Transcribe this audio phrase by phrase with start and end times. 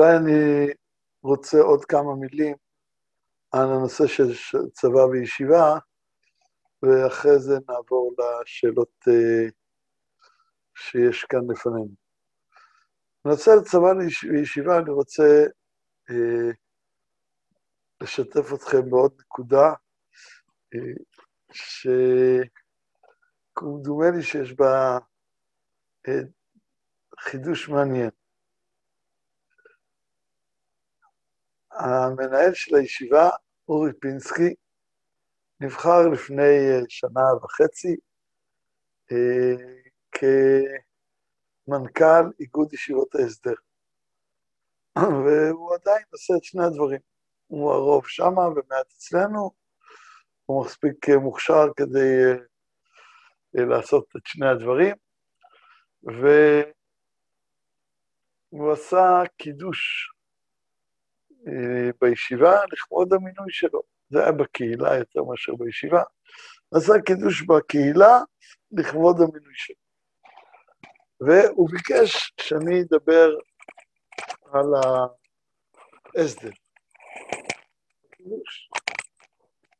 [0.00, 0.66] אולי אני
[1.22, 2.56] רוצה עוד כמה מילים
[3.52, 4.34] על הנושא של
[4.72, 5.78] צבא וישיבה,
[6.82, 9.52] ואחרי זה נעבור לשאלות uh,
[10.74, 11.94] שיש כאן לפנינו.
[13.24, 13.92] בנושא צבא
[14.32, 15.44] וישיבה אני רוצה
[16.10, 16.54] uh,
[18.00, 19.72] לשתף אתכם בעוד נקודה,
[20.74, 21.02] uh,
[23.52, 24.98] שדומה לי שיש בה
[26.08, 26.10] uh,
[27.20, 28.10] חידוש מעניין.
[31.80, 33.30] המנהל של הישיבה,
[33.68, 34.54] אורי פינסקי,
[35.60, 37.96] נבחר לפני אה, שנה וחצי
[39.12, 39.54] אה,
[41.66, 43.54] כמנכ"ל איגוד ישיבות ההסדר.
[45.24, 47.00] והוא עדיין עושה את שני הדברים.
[47.46, 49.50] הוא הרוב שמה ומעט אצלנו,
[50.46, 52.22] הוא מספיק אה, מוכשר כדי
[53.54, 54.96] לעשות את שני הדברים,
[58.52, 60.10] והוא עשה קידוש
[62.00, 63.82] בישיבה לכבוד המינוי שלו.
[64.10, 66.02] זה היה בקהילה יותר מאשר בישיבה.
[66.74, 68.18] עשה קידוש בקהילה
[68.72, 69.76] לכבוד המינוי שלו.
[71.20, 73.30] והוא ביקש שאני אדבר
[74.52, 74.66] על
[76.16, 76.50] ההסדר.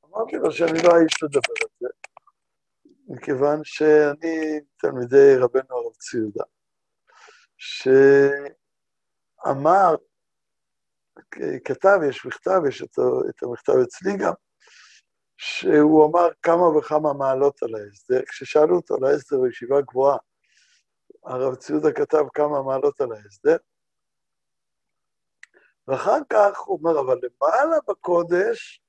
[0.05, 1.89] אמרתי לו שאני לא האיש לדבר על זה,
[3.09, 6.45] מכיוון שאני תלמידי רבנו הרב ציודה,
[9.47, 9.97] שאמר
[11.65, 14.33] כתב, יש מכתב, יש את, את המכתב אצלי גם,
[15.37, 18.21] שהוא אמר כמה וכמה מעלות על ההסדר.
[18.29, 20.17] כששאלו אותו על ההסדר בישיבה גבוהה,
[21.25, 23.57] הרב ציודה כתב כמה מעלות על ההסדר,
[25.89, 28.83] ואחר כך הוא אומר, אבל למעלה בקודש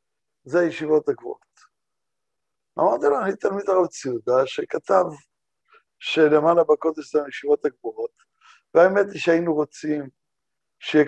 [0.43, 1.51] זה הישיבות הגבוהות.
[2.79, 5.03] אמרתי לו, אני תלמיד הרב ציודה, שכתב
[5.99, 8.11] שלמעלה בקודש זה הישיבות הגבוהות,
[8.73, 10.09] והאמת היא שהיינו רוצים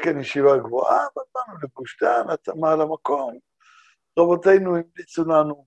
[0.03, 3.39] כאן ישיבה גבוהה, אבל באנו לגוש דן, התאמה למקום.
[4.19, 5.65] רבותינו המליצו לנו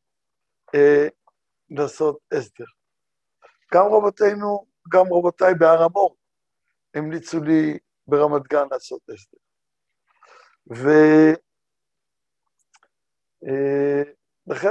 [0.74, 1.08] אה,
[1.70, 2.64] לעשות הסדר.
[3.74, 6.16] גם רבותינו, גם רבותיי בהר המור,
[6.94, 9.38] המליצו לי ברמת גן לעשות הסדר.
[10.66, 11.06] ולכן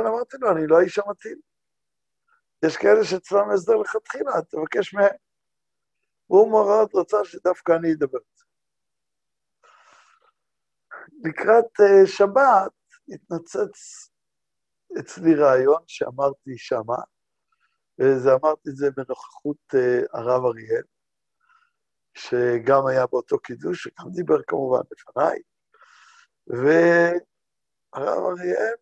[0.06, 1.40] אה, אמרתי לו, אני לא האיש המתאים.
[2.66, 5.16] יש כאלה שאצלם הסדר לכתחילה, תבקש מהם.
[6.29, 8.19] והוא מאוד רצה שדווקא אני אדבר.
[11.25, 12.71] לקראת uh, שבת
[13.09, 14.09] התנצץ
[14.99, 16.97] אצלי רעיון שאמרתי שמה,
[17.99, 19.77] וזה אמרתי את זה בנוכחות uh,
[20.13, 20.83] הרב אריאל,
[22.13, 25.39] שגם היה באותו קידוש, שגם דיבר כמובן לפניי,
[26.47, 28.75] והרב אריאל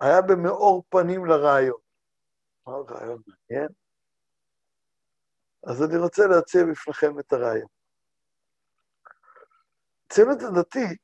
[0.00, 1.80] היה במאור פנים לרעיון.
[2.68, 3.68] רעיון מעניין.
[5.66, 7.68] אז אני רוצה להציע בפניכם את הרעיון.
[10.12, 11.02] הציונות הדתית,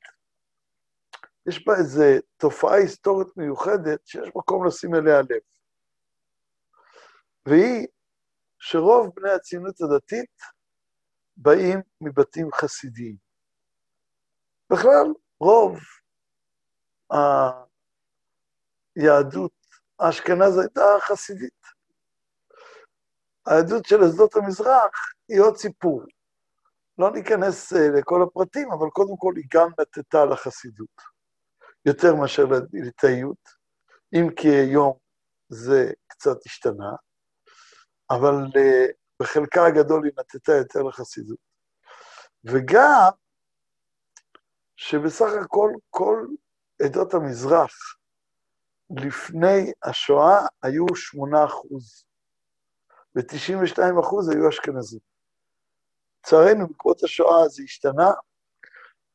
[1.49, 2.03] יש בה איזו
[2.37, 5.43] תופעה היסטורית מיוחדת שיש מקום לשים אליה לב.
[7.47, 7.87] והיא
[8.59, 10.31] שרוב בני הציונות הדתית
[11.37, 13.17] באים מבתים חסידיים.
[14.73, 15.07] בכלל,
[15.41, 15.79] רוב
[18.97, 19.53] היהדות
[19.99, 21.63] האשכנז הייתה חסידית.
[23.47, 26.03] היהדות של שדות המזרח היא עוד סיפור.
[26.99, 31.01] לא ניכנס uh, לכל הפרטים, אבל קודם כל היא גם נטטה לחסידות,
[31.87, 33.49] יותר מאשר לליטאיות,
[34.15, 34.99] אם כי היום
[35.49, 36.93] זה קצת השתנה,
[38.11, 38.93] אבל uh,
[39.23, 41.39] בחלקה הגדול היא נטטה יותר לחסידות.
[42.45, 43.11] וגם
[44.77, 46.27] שבסך הכל כל
[46.83, 47.73] עדות המזרח
[48.91, 52.05] לפני השואה היו 8 אחוז,
[53.17, 55.01] ו-92 אחוז היו אשכנזים.
[56.28, 58.11] לצערנו, בעקבות השואה זה השתנה,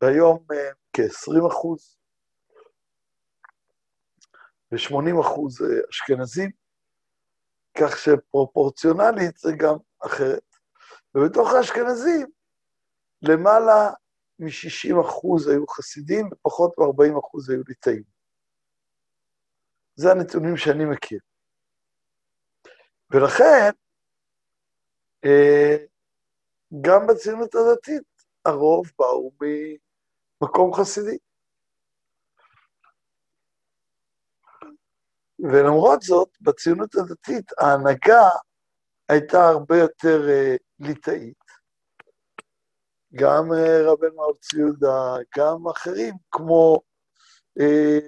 [0.01, 0.56] והיום uh,
[0.94, 1.97] כ-20 אחוז
[4.72, 6.52] ו-80 אחוז uh, אשכנזים,
[7.78, 10.43] כך שפרופורציונלית זה גם אחרת.
[11.16, 12.28] ובתוך האשכנזים,
[13.22, 13.91] למעלה
[14.40, 18.03] מ-60 אחוז היו חסידים ופחות מ-40 אחוז היו ליטאים.
[19.96, 21.20] זה הנתונים שאני מכיר.
[23.11, 23.72] ולכן,
[25.26, 25.78] אה,
[26.81, 28.03] גם בציונות הדתית
[28.46, 29.31] הרוב באו
[30.41, 31.17] ממקום חסידי.
[35.40, 38.29] ולמרות זאת, בציונות הדתית ההנהגה
[39.09, 41.43] הייתה הרבה יותר uh, ליטאית.
[43.16, 46.79] גם uh, רבנו ארצי יהודה, גם אחרים, כמו
[47.59, 48.03] uh,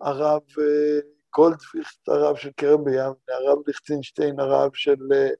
[0.00, 1.04] הרב uh,
[1.36, 5.34] גולדוויכט, הרב של כרם בים, הרב ליכטינשטיין, הרב של uh,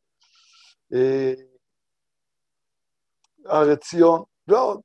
[0.94, 1.49] uh,
[3.46, 4.80] הר עציון, ועוד.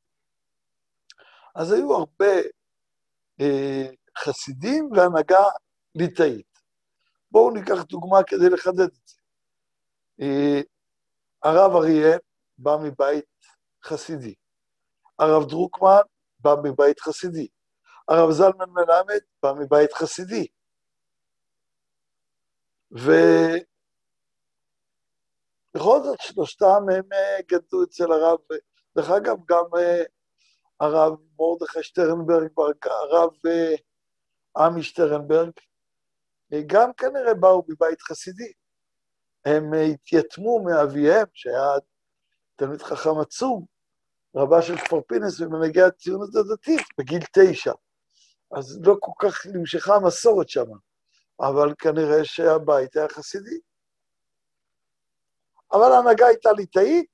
[1.55, 2.33] אז היו הרבה
[3.41, 3.85] אה,
[4.17, 5.43] חסידים והנהגה
[5.95, 6.59] ליטאית.
[7.31, 9.15] בואו ניקח דוגמה כדי לחדד את זה.
[10.21, 10.61] אה,
[11.43, 12.19] הרב אריאל
[12.57, 13.25] בא מבית
[13.83, 14.35] חסידי.
[15.19, 16.01] הרב דרוקמן
[16.39, 17.47] בא מבית חסידי.
[18.07, 20.47] הרב זלמן מלמד בא מבית חסידי.
[25.85, 28.39] ובכל זאת שלושתם הם אה, גדלו אצל הרב,
[28.97, 30.03] דרך אגב, גם אה,
[30.79, 32.49] הרב מרדכי שטרנברג,
[32.83, 33.75] הרב אה,
[34.57, 35.51] עמי שטרנברג,
[36.67, 38.51] גם כנראה באו מבית חסידי.
[39.45, 41.71] הם התייתמו מאביהם, שהיה
[42.55, 43.65] תלמיד חכם עצום,
[44.35, 47.73] רבה של כפר פינס ומנהיגי הציונות הדתית, בגיל תשע.
[48.57, 50.65] אז לא כל כך נמשכה המסורת שם,
[51.39, 53.59] אבל כנראה שהבית היה חסידי.
[55.71, 57.09] אבל ההנהגה הייתה ליטאית,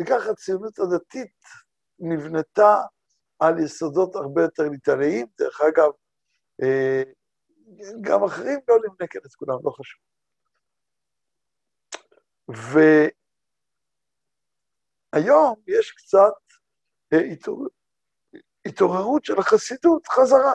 [0.00, 1.42] וככה הציונות הדתית
[1.98, 2.82] נבנתה
[3.38, 5.26] על יסודות הרבה יותר ליטאיים.
[5.38, 5.90] דרך אגב,
[6.62, 7.02] אה,
[8.00, 10.00] גם אחרים לא נמנה כאן את כולם, לא חשוב.
[15.12, 16.32] והיום יש קצת
[17.12, 17.18] אה,
[18.66, 20.52] התעוררות של החסידות חזרה.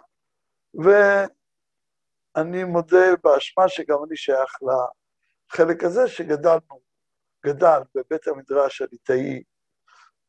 [0.73, 6.90] ואני מודה באשמה שגם אני שייך לחלק הזה, שגדלנו,
[7.45, 9.43] גדל בבית המדרש הליטאי,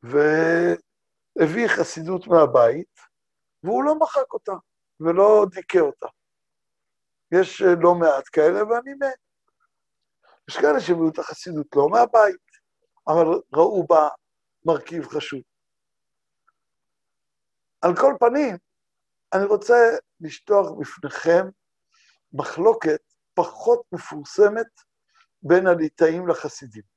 [0.02, 3.00] והביא חסידות מהבית,
[3.62, 4.52] והוא לא מחק אותה
[5.00, 6.06] ולא דיכא אותה.
[7.32, 9.18] יש לא מעט כאלה, ואני מת.
[10.48, 12.46] יש כאלה שהביאו את החסידות לא מהבית,
[13.08, 14.08] אבל ראו בה
[14.64, 15.40] מרכיב חשוב.
[17.82, 18.56] על כל פנים,
[19.32, 19.74] אני רוצה
[20.20, 21.46] לשטוח בפניכם
[22.32, 23.00] מחלוקת
[23.34, 24.66] פחות מפורסמת
[25.42, 26.91] בין הליטאים לחסידים.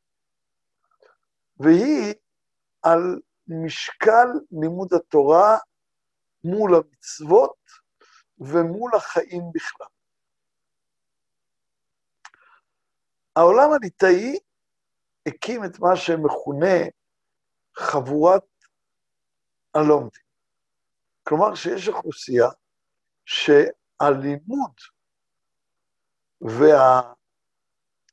[1.60, 2.14] והיא
[2.82, 5.58] על משקל לימוד התורה
[6.44, 7.58] מול המצוות
[8.40, 9.88] ומול החיים בכלל.
[13.36, 14.40] העולם הליטאי
[15.26, 16.78] הקים את מה שמכונה
[17.78, 18.44] חבורת
[19.74, 20.26] הלומדים.
[21.24, 22.48] כלומר שיש אוכלוסייה
[23.26, 24.72] שהלימוד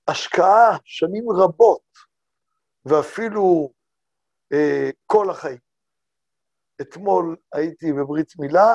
[0.09, 2.12] וההשקעה שנים רבות,
[2.85, 3.73] ואפילו
[4.53, 5.59] אה, כל החיים.
[6.81, 8.75] אתמול הייתי בברית מילה,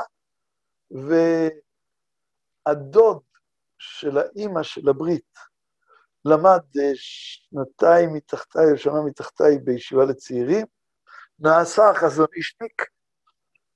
[2.67, 3.19] והדוד
[3.77, 5.37] של האימא של הברית
[6.25, 10.65] למד אה, שנתיים מתחתיי, או שנה מתחתיי בישיבה לצעירים,
[11.39, 12.85] נעשה חזון אישניק,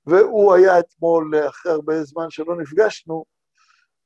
[0.05, 3.25] והוא היה אתמול, אחרי הרבה זמן שלא נפגשנו,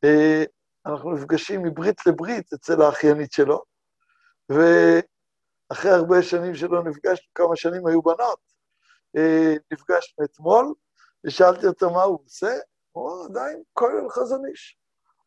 [0.03, 0.43] אה,
[0.85, 3.63] אנחנו נפגשים מברית לברית אצל האחיינית שלו,
[5.69, 8.39] ואחרי הרבה שנים שלא נפגשנו, כמה שנים היו בנות,
[9.17, 10.73] אה, נפגשנו אתמול,
[11.25, 12.53] ושאלתי אותו מה הוא עושה,
[12.91, 14.77] הוא עדיין כולל חזון איש.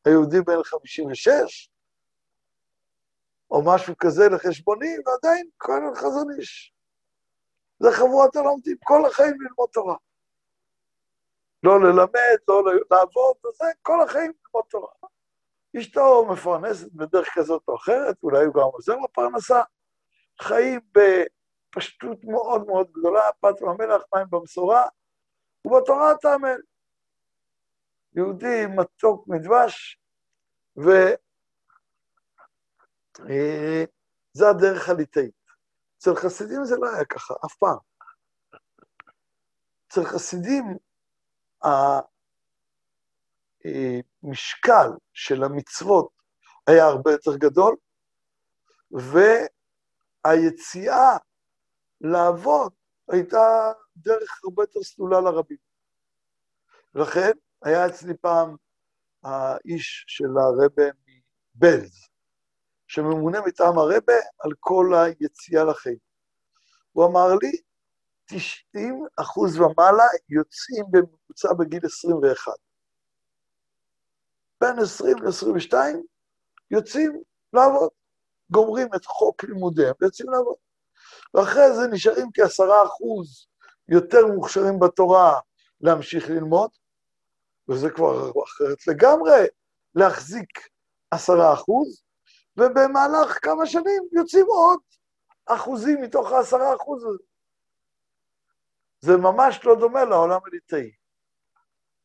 [0.04, 1.70] היהודי בן 56,
[3.50, 6.74] או משהו כזה לחשבוני, ועדיין כולל חזון איש.
[7.80, 9.96] זה חבורת הלומדים כל החיים ללמוד תורה.
[11.62, 14.92] לא ללמד, לא לעבוד, וזה, כל החיים ללמוד תורה.
[15.78, 19.62] אשתו מפרנסת בדרך כזאת או אחרת, אולי הוא גם עוזר לפרנסה.
[20.42, 24.86] חיים בפשטות מאוד מאוד גדולה, פת במלח, מים במשורה,
[25.64, 26.56] ובתורה תאמן.
[28.16, 30.00] יהודי מתוק מדבש,
[30.76, 31.14] וזה
[34.40, 35.38] אה, הדרך הליטאית.
[35.98, 37.78] אצל חסידים זה לא היה ככה, אף פעם.
[39.88, 40.64] אצל חסידים
[43.64, 46.10] המשקל של המצוות
[46.66, 47.76] היה הרבה יותר גדול,
[50.26, 51.16] והיציאה
[52.00, 52.72] לעבוד
[53.08, 55.56] הייתה דרך הרבה יותר סלולה לרבים.
[56.94, 57.30] לכן
[57.62, 58.56] היה אצלי פעם
[59.22, 60.82] האיש של הרבה
[61.54, 61.92] מבלז,
[62.86, 65.98] שממונה מטעם הרבה על כל היציאה לחיים.
[66.92, 67.52] הוא אמר לי,
[68.24, 72.52] 90 אחוז ומעלה יוצאים בממוצע בגיל 21.
[74.60, 75.74] בין 20 ל-22
[76.70, 77.22] יוצאים
[77.52, 77.90] לעבוד,
[78.50, 80.56] גומרים את חוק לימודיהם ויוצאים לעבוד.
[81.34, 83.46] ואחרי זה נשארים כעשרה אחוז
[83.88, 85.40] יותר מוכשרים בתורה
[85.80, 86.70] להמשיך ללמוד,
[87.68, 89.46] וזה כבר אחרת לגמרי,
[89.94, 90.68] להחזיק
[91.10, 92.02] עשרה אחוז,
[92.56, 94.78] ובמהלך כמה שנים יוצאים עוד
[95.46, 97.24] אחוזים מתוך העשרה אחוז הזה.
[99.00, 100.90] זה ממש לא דומה לעולם הליטאי.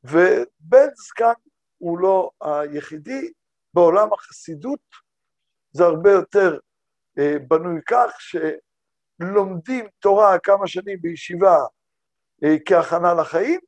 [0.03, 1.33] ובנץ כאן
[1.77, 3.31] הוא לא היחידי,
[3.73, 4.79] בעולם החסידות
[5.73, 6.57] זה הרבה יותר
[7.19, 8.15] אה, בנוי כך
[9.19, 11.57] לומדים תורה כמה שנים בישיבה
[12.43, 13.59] אה, כהכנה לחיים,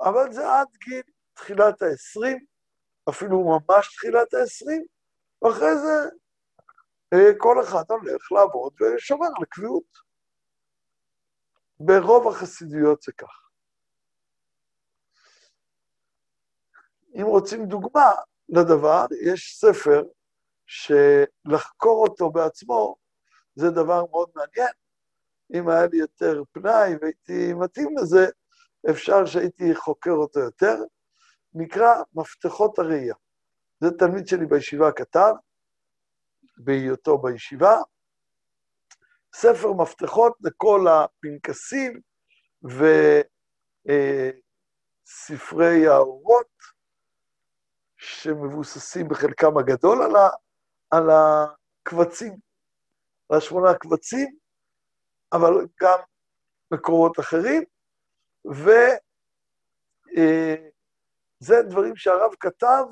[0.00, 1.02] אבל זה עד גיל
[1.34, 2.38] תחילת ה-20,
[3.10, 4.82] אפילו ממש תחילת ה-20,
[5.42, 6.10] ואחרי זה
[7.14, 10.10] אה, כל אחד הולך לעבוד ושומר על הקביעות.
[11.80, 13.50] ברוב החסידויות זה כך.
[17.14, 18.10] אם רוצים דוגמה
[18.48, 20.02] לדבר, יש ספר
[20.70, 22.96] שלחקור אותו בעצמו
[23.54, 24.72] זה דבר מאוד מעניין.
[25.54, 28.26] אם היה לי יותר פנאי והייתי מתאים לזה,
[28.90, 30.76] אפשר שהייתי חוקר אותו יותר.
[31.54, 33.14] נקרא מפתחות הראייה.
[33.80, 35.32] זה תלמיד שלי בישיבה כתב,
[36.56, 37.76] בהיותו בישיבה.
[39.34, 42.00] ספר מפתחות לכל הפנקסים
[45.04, 46.46] וספרי האורות,
[47.96, 50.12] שמבוססים בחלקם הגדול על,
[50.90, 52.36] על הקבצים,
[53.28, 54.36] על השמונה קבצים,
[55.32, 55.98] אבל גם
[56.70, 57.64] מקורות אחרים,
[58.50, 58.98] וזה
[61.56, 62.84] אה, דברים שהרב כתב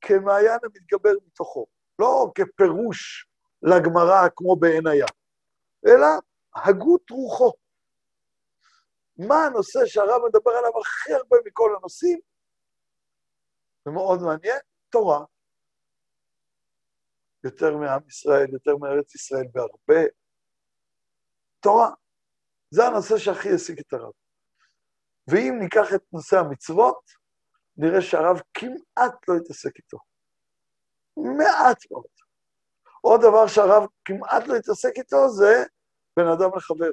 [0.00, 1.66] כמעיין המתגבר מתוכו,
[1.98, 3.26] לא כפירוש
[3.62, 5.06] לגמרא כמו בעין הים,
[5.86, 6.06] אלא
[6.54, 7.52] הגות רוחו.
[9.18, 12.20] מה הנושא שהרב מדבר עליו הכי הרבה מכל הנושאים?
[13.84, 14.58] זה מאוד מעניין,
[14.90, 15.24] תורה.
[17.44, 20.08] יותר מעם ישראל, יותר מארץ ישראל בהרבה.
[21.60, 21.90] תורה.
[22.70, 24.12] זה הנושא שהכי העסיק את הרב.
[25.28, 27.10] ואם ניקח את נושא המצוות,
[27.76, 29.98] נראה שהרב כמעט לא התעסק איתו.
[31.16, 32.04] מעט מאוד.
[33.00, 35.64] עוד דבר שהרב כמעט לא התעסק איתו זה
[36.16, 36.90] בן אדם לחבר.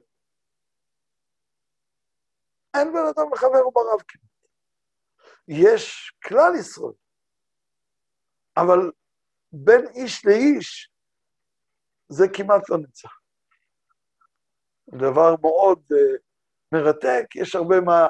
[2.77, 4.31] אין בן אדם לחבר ברב כמעט.
[5.47, 6.93] יש כלל ישראל,
[8.57, 8.91] אבל
[9.51, 10.91] בין איש לאיש
[12.09, 13.07] זה כמעט לא נמצא.
[14.89, 16.19] דבר מאוד uh,
[16.71, 18.07] מרתק, יש הרבה מה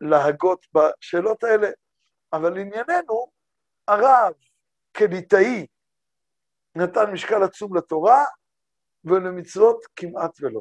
[0.00, 1.68] להגות בשאלות האלה,
[2.32, 3.26] אבל ענייננו,
[3.88, 4.32] הרב
[4.96, 5.66] כליטאי
[6.76, 8.24] נתן משקל עצום לתורה,
[9.04, 10.60] ולמצוות כמעט ולא.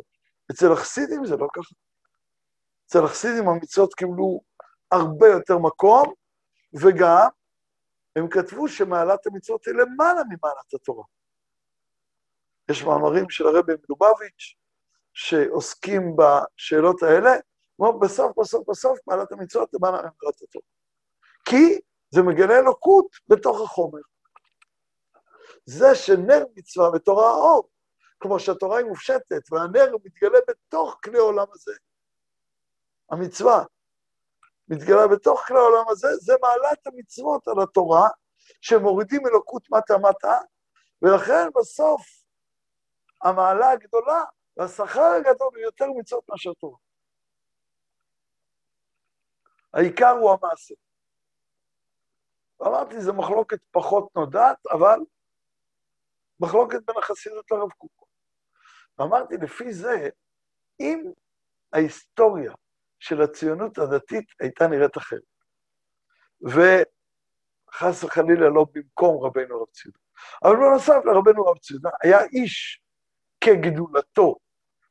[0.51, 1.75] אצל החסידים זה לא ככה.
[2.85, 4.41] אצל החסידים המצוות קיבלו
[4.91, 6.13] הרבה יותר מקום,
[6.73, 7.27] וגם
[8.15, 11.03] הם כתבו שמעלת המצוות היא למעלה ממעלת התורה.
[12.71, 14.55] יש מאמרים של הרבי מלובביץ'
[15.13, 17.31] שעוסקים בשאלות האלה,
[17.77, 20.65] כמו בסוף, בסוף, בסוף, מעלת המצוות למעלה ממעלת התורה.
[21.45, 21.79] כי
[22.09, 24.01] זה מגלה אלוקות בתוך החומר.
[25.65, 27.69] זה שנר מצווה ותורה האור,
[28.19, 31.73] כמו שהתורה היא מופשטת, והנר מתגלה בתוך כלי העולם הזה.
[33.11, 33.63] המצווה
[34.67, 38.09] מתגלה בתוך כלי העולם הזה, זה מעלת המצוות על התורה,
[38.61, 40.37] שמורידים אלוקות מטה-מטה,
[41.01, 42.01] ולכן בסוף
[43.21, 44.23] המעלה הגדולה
[44.57, 46.77] והשכר הגדול הוא יותר מצוות מאשר תורה.
[49.73, 50.75] העיקר הוא המעשה.
[52.61, 54.99] אמרתי, זו מחלוקת פחות נודעת, אבל
[56.39, 58.07] מחלוקת בין החסידות לרב קוק.
[58.97, 60.09] ואמרתי, לפי זה,
[60.79, 61.11] אם
[61.73, 62.53] ההיסטוריה
[63.03, 65.21] של הציונות הדתית הייתה נראית אחרת,
[66.41, 69.99] וחס וחלילה לא במקום רבנו רב ציודה,
[70.43, 72.81] אבל בנוסף לרבנו רב ציודה, היה איש
[73.41, 74.35] כגדולתו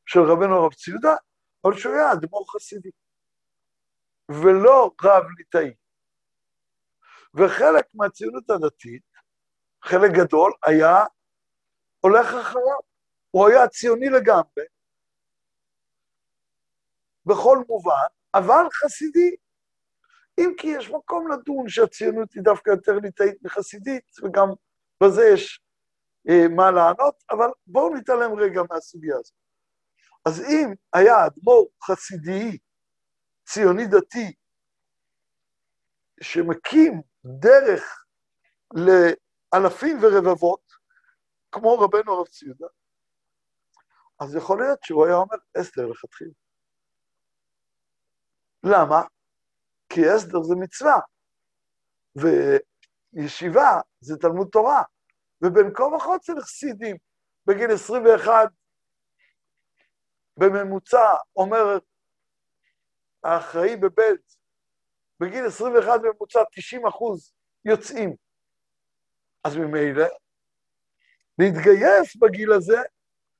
[0.05, 1.15] של רבנו רב ציודה,
[1.65, 2.89] אבל שהוא היה אדמו"ר חסידי,
[4.29, 5.73] ולא רב ליטאי.
[7.33, 9.03] וחלק מהציונות הדתית,
[9.83, 11.03] חלק גדול, היה
[11.99, 12.79] הולך אחריו.
[13.31, 14.63] הוא היה ציוני לגמרי,
[17.25, 19.35] בכל מובן, אבל חסידי.
[20.39, 24.47] אם כי יש מקום לדון שהציונות היא דווקא יותר ליטאית מחסידית, וגם
[25.03, 25.61] בזה יש
[26.29, 29.33] אה, מה לענות, אבל בואו נתעלם רגע מהסוגיה הזאת.
[30.25, 32.57] אז אם היה אדמו"ר חסידי,
[33.45, 34.33] ציוני דתי,
[36.21, 38.05] שמקים דרך
[38.73, 40.71] לאלפים ורבבות,
[41.51, 42.67] כמו רבנו הרב ציודה,
[44.19, 46.42] אז יכול להיות שהוא היה אומר אסתר לכתחילה.
[48.63, 49.01] למה?
[49.89, 50.99] כי אסתר זה מצווה,
[52.15, 54.83] וישיבה זה תלמוד תורה,
[55.41, 56.97] ובין כה וכה אצל חסידים,
[57.45, 58.49] בגיל 21
[60.37, 61.77] בממוצע, אומר
[63.23, 64.33] האחראי בבלט,
[65.19, 67.33] בגיל 21 בממוצע 90 אחוז
[67.65, 68.15] יוצאים.
[69.43, 70.05] אז ממילא
[71.39, 72.77] להתגייס בגיל הזה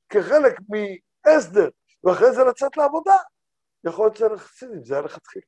[0.09, 1.69] כחלק מהסדר,
[2.03, 3.15] ואחרי זה לצאת לעבודה,
[3.85, 5.45] יכול להיות שזה חסידים, זה היה לכתחילה.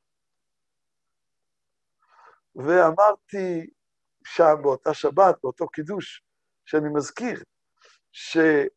[2.56, 3.70] ואמרתי
[4.26, 6.24] שם באותה שבת, באותו קידוש,
[6.66, 7.44] שאני מזכיר,
[8.12, 8.68] שהרב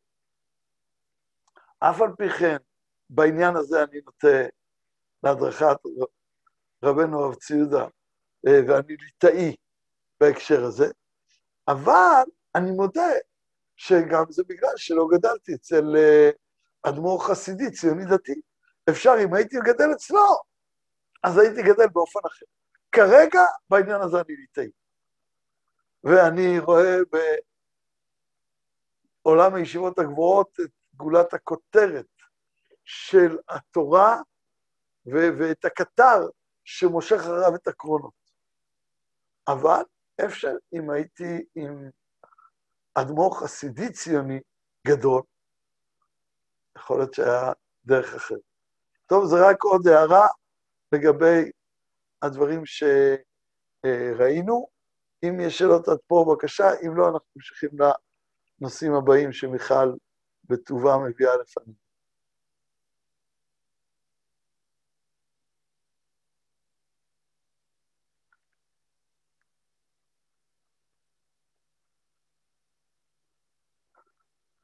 [1.79, 2.57] אף על פי כן,
[3.09, 4.49] בעניין הזה אני נוטה
[5.23, 5.77] להדרכת
[6.83, 7.87] רבנו הרב ציודה,
[8.47, 9.55] אה, ואני ליטאי
[10.19, 10.87] בהקשר הזה,
[11.67, 12.23] אבל
[12.55, 13.09] אני מודה
[13.75, 16.29] שגם זה בגלל שלא גדלתי אצל אה,
[16.83, 18.41] אדמו"ר חסידי, ציוני דתי.
[18.89, 20.41] אפשר, אם הייתי גדל אצלו,
[21.23, 22.45] אז הייתי גדל באופן אחר.
[22.91, 24.69] כרגע, בעניין הזה אני ליטאי.
[26.03, 26.97] ואני רואה
[29.23, 32.05] בעולם הישיבות הגבוהות את גולת הכותרת
[32.83, 34.17] של התורה
[35.05, 36.29] ו- ואת הקטר
[36.63, 38.13] שמושך אחריו את הקרונות.
[39.47, 39.81] אבל
[40.25, 41.89] אפשר, אם הייתי עם
[42.93, 44.39] אדמו"ר חסידי ציוני
[44.87, 45.21] גדול,
[46.77, 47.51] יכול להיות שהיה
[47.85, 48.48] דרך אחרת.
[49.09, 50.27] טוב, זה רק עוד הערה
[50.91, 51.51] לגבי
[52.21, 52.63] הדברים
[53.85, 54.67] שראינו.
[55.23, 57.69] אם יש שאלות עד פה, בבקשה, אם לא, אנחנו ממשיכים
[58.61, 59.93] לנושאים הבאים שמיכל
[60.43, 61.73] בטובה מביאה לפנינו.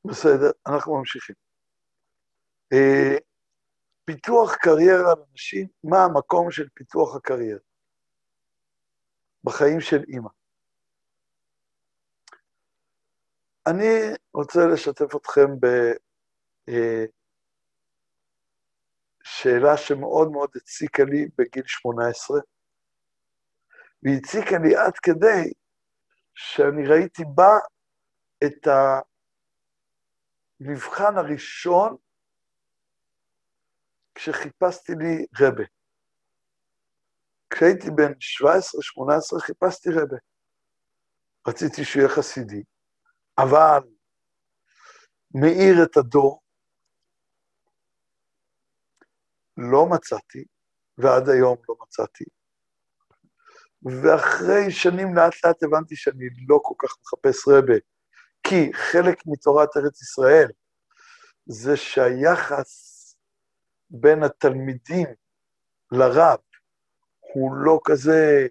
[0.06, 1.36] בסדר, אנחנו ממשיכים.
[4.06, 7.60] פיתוח קריירה לנשים, מה המקום של פיתוח הקריירה
[9.44, 10.30] בחיים של אימא.
[13.68, 15.48] אני רוצה לשתף אתכם
[19.24, 22.40] בשאלה אה, שמאוד מאוד הציקה לי בגיל 18,
[24.04, 25.54] והיא הציקה לי עד כדי
[26.34, 27.58] שאני ראיתי בה
[28.44, 28.68] את
[30.62, 31.98] המבחן הראשון
[34.16, 35.64] כשחיפשתי לי רבה.
[37.50, 40.18] כשהייתי בן 17-18 חיפשתי רבה.
[41.48, 42.64] רציתי שהוא יהיה חסידי,
[43.38, 43.80] אבל
[45.42, 46.42] מאיר את הדור,
[49.58, 50.46] לא מצאתי,
[50.98, 52.24] ועד היום לא מצאתי.
[53.84, 57.78] ואחרי שנים לאט לאט הבנתי שאני לא כל כך מחפש רבה,
[58.44, 60.52] כי חלק מתורת ארץ ישראל
[61.46, 62.85] זה שהיחס
[63.90, 65.08] בין התלמידים
[65.92, 66.40] לרב
[67.34, 68.48] הוא לא כזה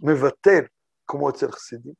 [0.00, 0.64] מבטל
[1.06, 1.94] כמו אצל חסידים.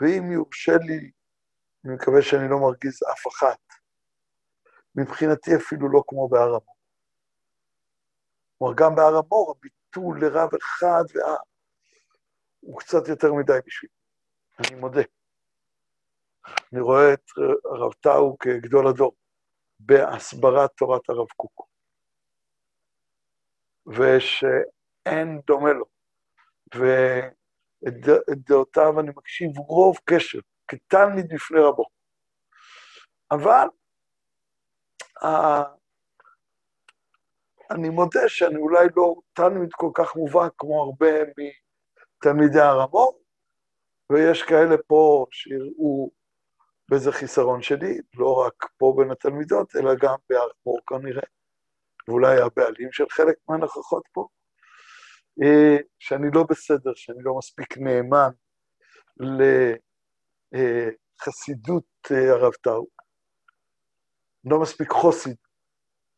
[0.00, 1.10] ואם יורשה לי,
[1.84, 3.58] אני מקווה שאני לא מרגיז אף אחת,
[4.94, 6.76] מבחינתי אפילו לא כמו בהר המור.
[8.58, 11.36] כלומר, גם בהר המור הביטול לרב אחד וה...
[12.60, 13.94] הוא קצת יותר מדי בשבילי,
[14.58, 15.02] אני מודה.
[16.72, 17.24] אני רואה את
[17.64, 19.21] הרב טאו כגדול הדור.
[19.86, 21.66] בהסברת תורת הרב קוק,
[23.86, 25.84] ושאין דומה לו,
[26.74, 27.94] ואת
[28.48, 31.84] דעותיו אני מקשיב רוב קשר, כתלמיד לפני רבו.
[33.30, 33.66] אבל
[37.70, 43.16] אני מודה שאני אולי לא תלמיד כל כך מובהק כמו הרבה מתלמידי הרמות,
[44.10, 46.10] ויש כאלה פה שיראו
[46.92, 51.22] וזה חיסרון שלי, לא רק פה בין התלמידות, אלא גם בארמור כנראה,
[52.08, 54.28] ואולי הבעלים של חלק מהנוכחות פה,
[55.42, 58.30] אה, שאני לא בסדר, שאני לא מספיק נאמן
[60.52, 62.86] לחסידות אה, הרב טאו,
[64.44, 65.36] לא מספיק חוסיד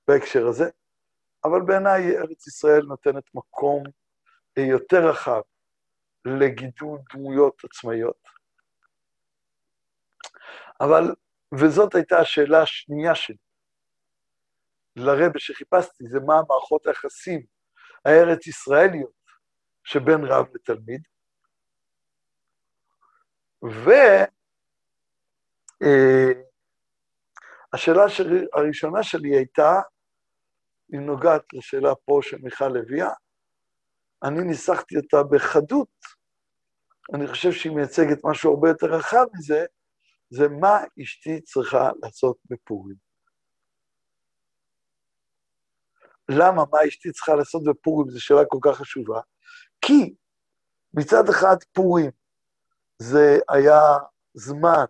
[0.09, 0.71] בהקשר הזה,
[1.45, 3.83] אבל בעיניי ארץ ישראל נותנת מקום
[4.59, 5.41] אה, יותר רחב
[6.25, 8.34] לגידול דמויות עצמאיות.
[10.81, 11.15] אבל,
[11.61, 13.37] וזאת הייתה השאלה השנייה שלי,
[14.97, 17.43] לרבה שחיפשתי, זה מה המערכות היחסים
[18.05, 19.25] הארץ ישראליות
[19.85, 21.03] שבין רב לתלמיד.
[27.73, 29.81] והשאלה אה, הראשונה שלי הייתה,
[30.89, 33.11] היא נוגעת לשאלה פה שמיכל הביאה,
[34.23, 35.89] אני ניסחתי אותה בחדות,
[37.15, 39.65] אני חושב שהיא מייצגת משהו הרבה יותר רחב מזה,
[40.31, 42.97] זה מה אשתי צריכה לעשות בפורים.
[46.29, 49.21] למה מה אשתי צריכה לעשות בפורים, זו שאלה כל כך חשובה,
[49.81, 50.15] כי
[50.95, 52.11] מצד אחד פורים
[52.99, 53.81] זה היה
[54.35, 54.85] זמן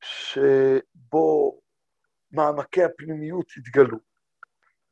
[0.00, 1.60] שבו
[2.30, 3.98] מעמקי הפנימיות התגלו,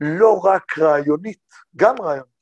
[0.00, 2.36] לא רק רעיונית, גם רעיונית,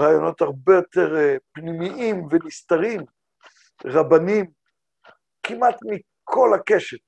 [0.00, 3.00] רעיונות הרבה יותר אה, פנימיים ונסתרים,
[3.84, 4.50] רבנים
[5.42, 7.00] כמעט מכל הקשת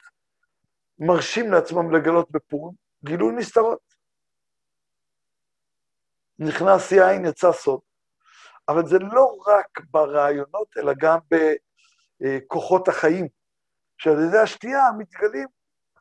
[0.98, 3.94] מרשים לעצמם לגלות בפורים, גילוי נסתרות.
[6.38, 7.80] נכנס יין, יצא סוד.
[8.68, 11.18] אבל זה לא רק ברעיונות, אלא גם
[12.20, 13.28] בכוחות החיים
[13.98, 15.48] שעל ידי השתייה מתגלים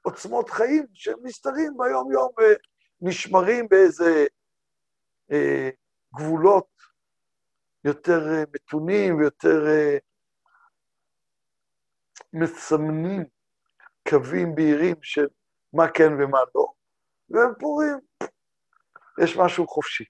[0.02, 2.32] עוצמות חיים שהם נסתרים ביום-יום
[3.02, 4.26] ונשמרים באיזה
[5.32, 5.70] אה,
[6.16, 6.68] גבולות
[7.84, 9.98] יותר אה, מתונים ויותר אה,
[12.34, 13.26] מסמנים
[14.10, 15.28] קווים בהירים של
[15.74, 16.74] מה כן ומה לא,
[17.30, 18.00] ובפורים
[19.24, 20.04] יש משהו חופשי.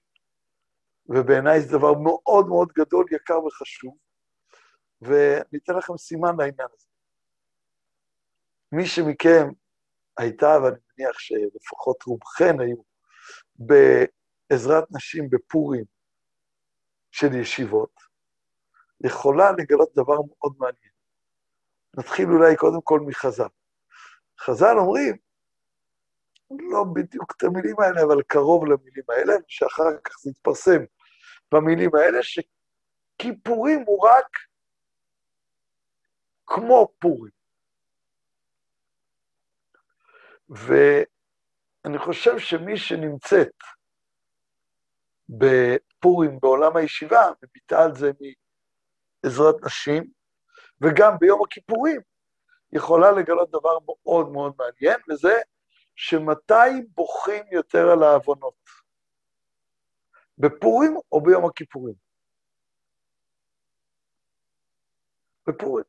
[1.06, 3.96] ובעיניי זה דבר מאוד מאוד גדול, יקר וחשוב,
[5.02, 6.86] ואני אתן לכם סימן לעניין הזה.
[8.72, 9.48] מי שמכם
[10.16, 12.76] הייתה, ואני מניח שלפחות רובכן היו,
[13.56, 15.84] בעזרת נשים בפורים
[17.10, 18.00] של ישיבות,
[19.04, 20.93] יכולה לגלות דבר מאוד מעניין.
[21.98, 23.48] נתחיל אולי קודם כל מחז"ל.
[24.40, 25.16] חז"ל אומרים,
[26.50, 30.84] לא בדיוק את המילים האלה, אבל קרוב למילים האלה, שאחר כך זה יתפרסם
[31.52, 34.26] במילים האלה, שכיפורים הוא רק
[36.46, 37.32] כמו פורים.
[40.48, 43.56] ואני חושב שמי שנמצאת
[45.28, 48.10] בפורים בעולם הישיבה, וביטאה על זה
[49.24, 50.10] מעזרת נשים,
[50.84, 52.00] וגם ביום הכיפורים,
[52.72, 55.34] יכולה לגלות דבר מאוד מאוד מעניין, וזה
[55.96, 58.54] שמתי בוכים יותר על העוונות?
[60.38, 61.94] בפורים או ביום הכיפורים?
[65.46, 65.84] בפורים.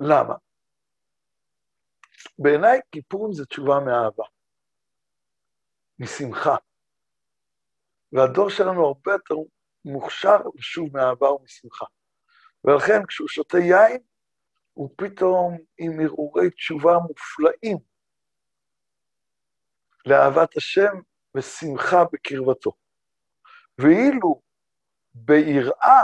[0.00, 0.34] למה?
[2.38, 4.24] בעיניי כיפורים זה תשובה מאהבה,
[5.98, 6.56] משמחה.
[8.12, 9.34] והדור שלנו הרבה יותר
[9.84, 11.86] מוכשר לשוב מאהבה ומשמחה.
[12.64, 14.00] ולכן כשהוא שותה יין,
[14.72, 17.78] הוא פתאום עם הרהורי תשובה מופלאים
[20.06, 20.92] לאהבת השם
[21.36, 22.72] ושמחה בקרבתו.
[23.78, 24.40] ואילו
[25.14, 26.02] ביראה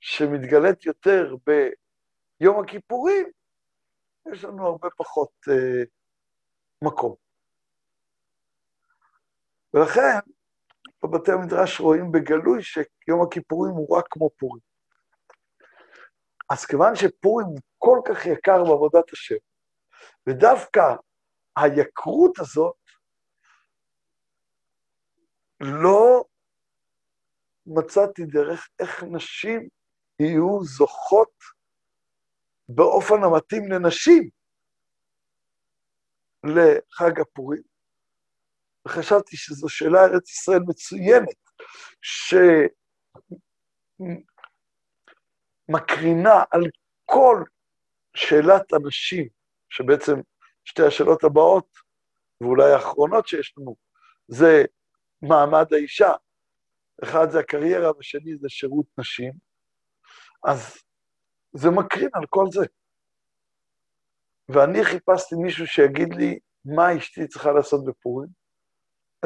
[0.00, 3.26] שמתגלית יותר ביום הכיפורים,
[4.32, 5.84] יש לנו הרבה פחות אה,
[6.82, 7.14] מקום.
[9.74, 10.18] ולכן,
[11.04, 14.62] בבתי המדרש רואים בגלוי שיום הכיפורים הוא רק כמו פורים.
[16.50, 19.34] אז כיוון שפורים הוא כל כך יקר בעבודת השם,
[20.26, 20.94] ודווקא
[21.56, 22.74] היקרות הזאת
[25.60, 26.24] לא
[27.66, 29.68] מצאתי דרך איך נשים
[30.18, 31.32] יהיו זוכות
[32.68, 34.30] באופן המתאים לנשים
[36.44, 37.73] לחג הפורים.
[38.86, 41.36] וחשבתי שזו שאלה ארץ ישראל מצוינת,
[45.70, 46.62] שמקרינה על
[47.04, 47.44] כל
[48.16, 49.28] שאלת הנשים,
[49.70, 50.14] שבעצם
[50.64, 51.68] שתי השאלות הבאות,
[52.40, 53.76] ואולי האחרונות שיש לנו,
[54.28, 54.64] זה
[55.22, 56.12] מעמד האישה.
[57.02, 59.32] אחד זה הקריירה, והשני זה שירות נשים.
[60.44, 60.82] אז
[61.52, 62.66] זה מקרין על כל זה.
[64.48, 68.43] ואני חיפשתי מישהו שיגיד לי מה אשתי צריכה לעשות בפורים.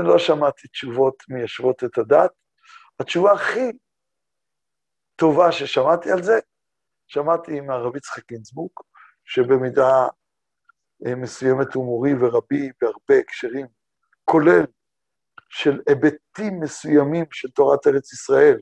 [0.02, 2.30] לא שמעתי תשובות מיישבות את הדת.
[3.00, 3.72] התשובה הכי
[5.16, 6.38] טובה ששמעתי על זה,
[7.06, 8.70] שמעתי מהרב יצחק גינזבורג,
[9.24, 10.06] שבמידה
[11.06, 13.66] אה, מסוימת הוא מורי ורבי בהרבה הקשרים,
[14.24, 14.64] כולל
[15.48, 18.58] של היבטים מסוימים של תורת ארץ ישראל,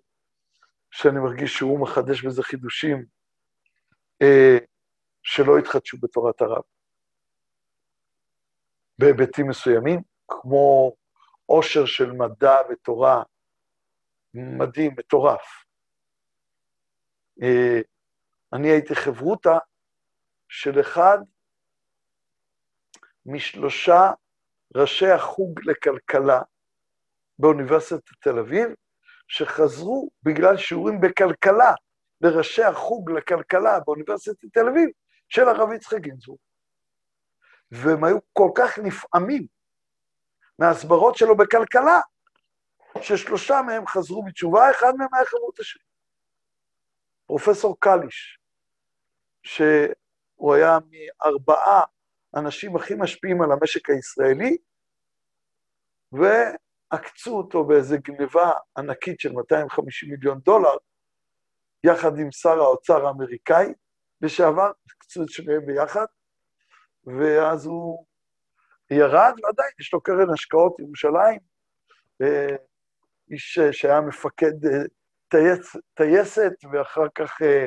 [0.90, 3.04] שאני מרגיש שהוא מחדש בזה חידושים
[4.22, 4.58] אה,
[5.22, 6.62] שלא התחדשו בתורת הרב.
[8.98, 10.92] בהיבטים מסוימים, כמו
[11.46, 13.22] עושר של מדע ותורה
[14.34, 15.64] מדהים, מטורף.
[17.42, 17.80] אה,
[18.52, 19.58] אני הייתי חברותה
[20.48, 21.18] של אחד
[23.26, 24.10] משלושה
[24.76, 26.40] ראשי החוג לכלכלה
[27.38, 28.68] באוניברסיטת תל אביב,
[29.28, 31.74] שחזרו בגלל שיעורים בכלכלה
[32.20, 34.88] לראשי החוג לכלכלה באוניברסיטת תל אביב
[35.28, 36.38] של הרב יצחק גינזבורג.
[37.70, 39.46] והם היו כל כך נפעמים
[40.58, 42.00] מההסברות שלו בכלכלה,
[43.00, 45.82] ששלושה מהם חזרו בתשובה, אחד מהם היה חברות השני.
[47.26, 48.38] פרופסור קליש,
[49.42, 51.82] שהוא היה מארבעה
[52.36, 54.56] אנשים הכי משפיעים על המשק הישראלי,
[56.12, 60.76] ועקצו אותו באיזו גניבה ענקית של 250 מיליון דולר,
[61.84, 63.66] יחד עם שר האוצר האמריקאי
[64.20, 66.06] לשעבר, עקצו את שניהם ביחד,
[67.06, 68.06] ואז הוא
[68.90, 71.38] ירד, ועדיין יש לו קרן השקעות ירושלים,
[73.30, 74.82] איש שהיה מפקד אה,
[75.28, 77.66] טייס, טייסת, ואחר כך אה,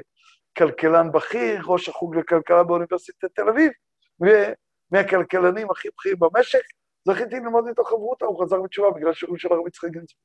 [0.57, 3.71] כלכלן בכיר, ראש החוג לכלכלה באוניברסיטת תל אביב,
[4.19, 6.61] ומהכלכלנים הכי בכירים במשק,
[7.07, 10.19] זכיתי ללמוד איתו חברותה, הוא חזר בתשובה בגלל שיעור של הרב יצחק גינצברג.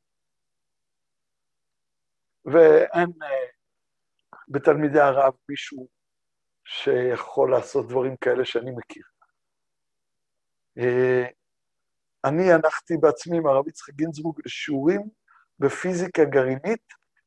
[2.45, 3.47] ואין, אה,
[4.49, 5.89] בתלמידי הרב מישהו
[6.65, 9.14] שיכול לעשות דברים כאלה שאני מכיר.
[10.79, 11.25] אה,
[12.25, 15.09] אני הנחתי בעצמי עם הרב יצחק גינזבורג לשיעורים
[15.59, 16.83] בפיזיקה גרעינית,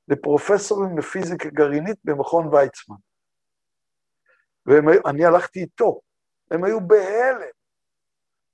[0.08, 2.96] לפרופסורים לפיזיקה גרעינית במכון ויצמן.
[4.66, 6.02] ואני הלכתי איתו,
[6.52, 7.58] הם היו בהלם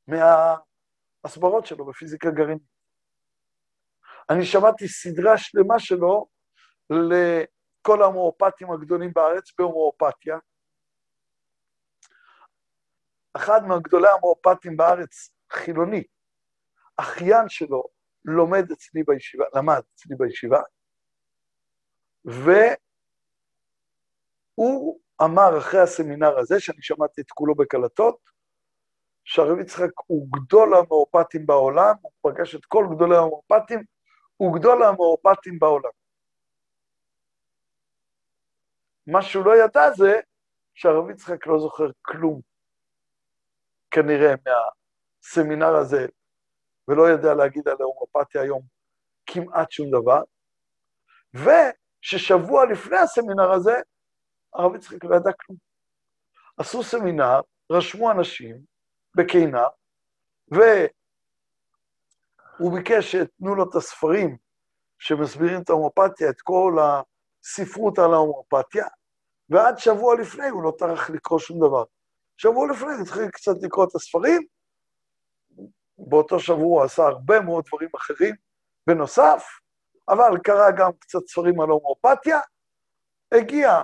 [0.08, 2.73] מההסברות שלו בפיזיקה גרעינית.
[4.29, 6.27] אני שמעתי סדרה שלמה שלו
[6.89, 10.38] לכל ההומואפטים הגדולים בארץ בהומואפתיה.
[13.34, 16.04] אחד מהגדולי ההומואפטים בארץ, חילוני,
[16.98, 17.84] אחיין שלו
[18.26, 20.62] לומד אצלי בישיבה, למד אצלי בישיבה,
[22.26, 22.80] והוא
[25.24, 28.17] אמר אחרי הסמינר הזה, שאני שמעתי את כולו בקלטות,
[29.24, 33.84] שהרב יצחק הוא גדול ההומואפטים בעולם, הוא פגש את כל גדולי ההומואפטים,
[34.38, 35.91] הוא גדול ההומואפטים בעולם.
[39.08, 40.19] מה שהוא לא ידע זה
[40.74, 42.41] שהרב יצחק לא זוכר כלום,
[43.93, 46.06] כנראה, מהסמינר הזה,
[46.88, 48.62] ולא יודע להגיד על ההומואפתיה היום
[49.25, 50.21] כמעט שום דבר,
[51.34, 53.73] וששבוע לפני הסמינר הזה,
[54.53, 55.58] הרב יצחק לא ידע כלום.
[56.58, 58.58] עשו סמינר, רשמו אנשים
[59.15, 59.63] בקינה,
[60.47, 60.69] והוא
[62.77, 64.38] ביקש שתנו לו את הספרים
[64.99, 68.86] שמסבירים את ההומופתיה, את כל הספרות על ההומופתיה,
[69.49, 71.84] ועד שבוע לפני הוא לא טרח לקרוא שום דבר.
[72.38, 74.41] שבוע לפני הוא התחיל קצת לקרוא את הספרים,
[75.98, 78.36] באותו שבוע הוא עשה הרבה מאוד דברים אחרים
[78.88, 79.43] בנוסף,
[80.10, 82.39] אבל קרא גם קצת ספרים על הומואפתיה,
[83.32, 83.82] הגיע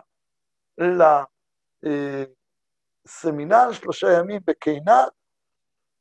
[3.08, 5.04] לסמינר שלושה ימים בקינה,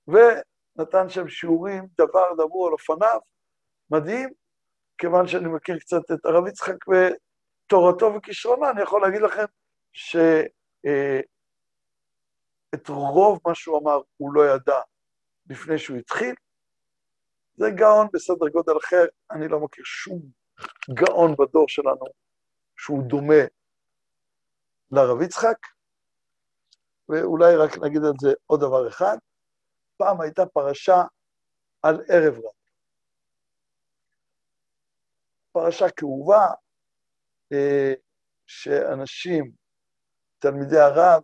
[0.08, 3.20] ונתן שם שיעורים, דבר דברו על אופניו,
[3.90, 4.28] מדהים,
[4.98, 9.44] כיוון שאני מכיר קצת את הרב יצחק ותורתו וכישרונו, אני יכול להגיד לכם
[9.92, 10.48] שאת
[12.74, 14.81] אה, רוב מה שהוא אמר הוא לא ידע
[15.46, 16.35] לפני שהוא התחיל.
[17.57, 20.20] זה גאון בסדר גודל אחר, אני לא מכיר שום
[20.90, 22.07] גאון בדור שלנו
[22.76, 23.44] שהוא דומה
[24.90, 25.59] לרב יצחק,
[27.09, 29.16] ואולי רק נגיד על זה עוד דבר אחד.
[29.96, 31.02] פעם הייתה פרשה
[31.83, 32.52] על ערב רב.
[35.52, 36.46] פרשה כאובה,
[37.52, 37.92] אה,
[38.46, 39.52] שאנשים,
[40.38, 41.22] תלמידי הרב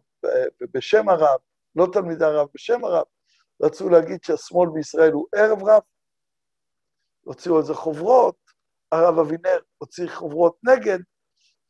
[0.60, 1.40] ובשם הרב,
[1.76, 3.04] לא תלמידי הרב, בשם הרב,
[3.62, 5.82] רצו להגיד שהשמאל בישראל הוא ערב רב,
[7.24, 8.36] הוציאו על זה חוברות,
[8.92, 10.98] הרב אבינר הוציא חוברות נגד,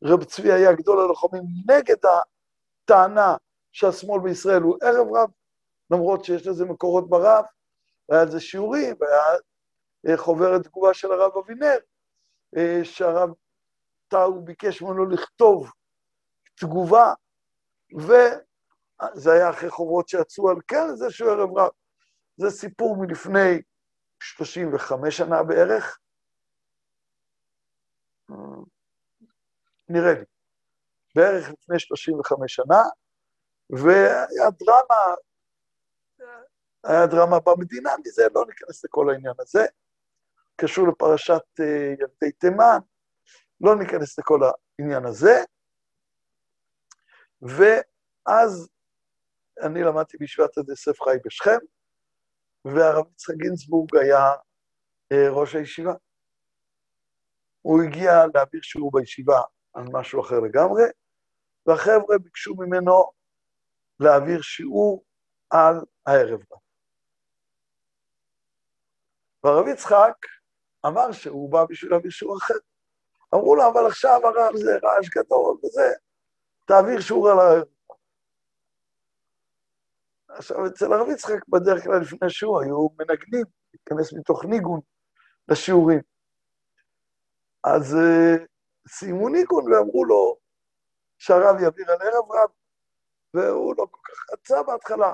[0.03, 3.35] רב צבי היה גדול הלוחמים נגד הטענה
[3.71, 5.29] שהשמאל בישראל הוא ערב רב,
[5.91, 7.45] למרות שיש לזה מקורות ברב,
[8.09, 9.21] והיה על זה שיעורים, והיה
[10.07, 11.77] אה, חוברת תגובה של הרב אבינר,
[12.57, 13.29] אה, שהרב
[14.07, 15.71] טאו ביקש ממנו לכתוב
[16.55, 17.13] תגובה,
[19.03, 21.71] וזה היה אחרי חוברות שיצאו על כן זה שהוא ערב רב.
[22.37, 23.61] זה סיפור מלפני
[24.19, 25.99] 35 שנה בערך,
[29.89, 30.25] נראה לי,
[31.15, 32.81] בערך לפני 35 שנה,
[33.69, 35.15] והיה דרמה,
[36.83, 39.65] היה דרמה במדינה מזה, לא ניכנס לכל העניין הזה,
[40.55, 42.77] קשור לפרשת אה, ילדי תימן,
[43.61, 44.39] לא ניכנס לכל
[44.79, 45.43] העניין הזה,
[47.41, 48.69] ואז
[49.63, 51.57] אני למדתי בישיבת עד יוסף חי בשכם,
[52.65, 54.31] והרב יצחק גינזבורג היה
[55.11, 55.93] אה, ראש הישיבה.
[57.61, 59.41] הוא הגיע להעביר שיעור בישיבה
[59.73, 60.83] על משהו אחר לגמרי,
[61.65, 63.11] והחבר'ה ביקשו ממנו
[63.99, 65.03] להעביר שיעור
[65.49, 66.59] על הערב רב.
[69.43, 70.15] והרב יצחק
[70.87, 72.53] אמר שהוא בא בשביל להעביר שיעור אחר.
[73.35, 75.93] אמרו לו, אבל עכשיו הרב זה רעש גדול וזה,
[76.65, 77.74] תעביר שיעור על הערב.
[80.37, 84.79] עכשיו, אצל הרב יצחק בדרך כלל לפני השיעור היו מנגנים, להיכנס מתוך ניגון
[85.47, 85.99] לשיעורים.
[87.63, 88.41] אז uh,
[88.87, 90.37] סיימו ניגון ואמרו לו
[91.17, 92.49] שהרב יעביר על ערב רב,
[93.33, 95.13] והוא לא כל כך רצה בהתחלה.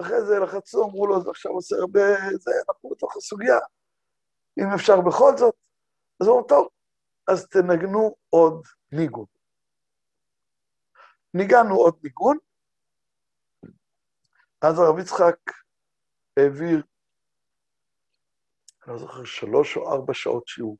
[0.00, 2.00] אחרי זה לחצו, אמרו לו, זה עכשיו עושה הרבה
[2.40, 3.58] זה, אנחנו בתוך הסוגיה,
[4.58, 5.54] אם אפשר בכל זאת.
[6.20, 6.68] אז הוא אמר, טוב,
[7.28, 9.26] אז תנגנו עוד ניגון.
[11.34, 12.38] ניגענו עוד ניגון,
[14.62, 15.36] אז הרב יצחק
[16.36, 16.82] העביר,
[18.84, 20.76] אני לא זוכר, שלוש או ארבע שעות שיעור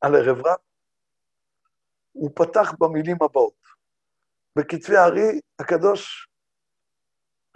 [0.00, 0.56] על ערב רב.
[2.12, 3.58] הוא פתח במילים הבאות.
[4.56, 6.28] בכתבי הארי הקדוש,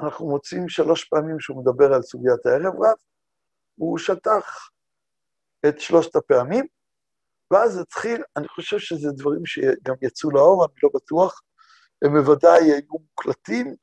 [0.00, 2.96] אנחנו מוצאים שלוש פעמים שהוא מדבר על סוגיית הערב רב,
[3.78, 4.70] והוא שטח
[5.68, 6.66] את שלושת הפעמים,
[7.50, 11.42] ואז התחיל, אני חושב שזה דברים שגם יצאו לאור, אני לא בטוח,
[12.02, 13.76] הם בוודאי היו מוקלטים,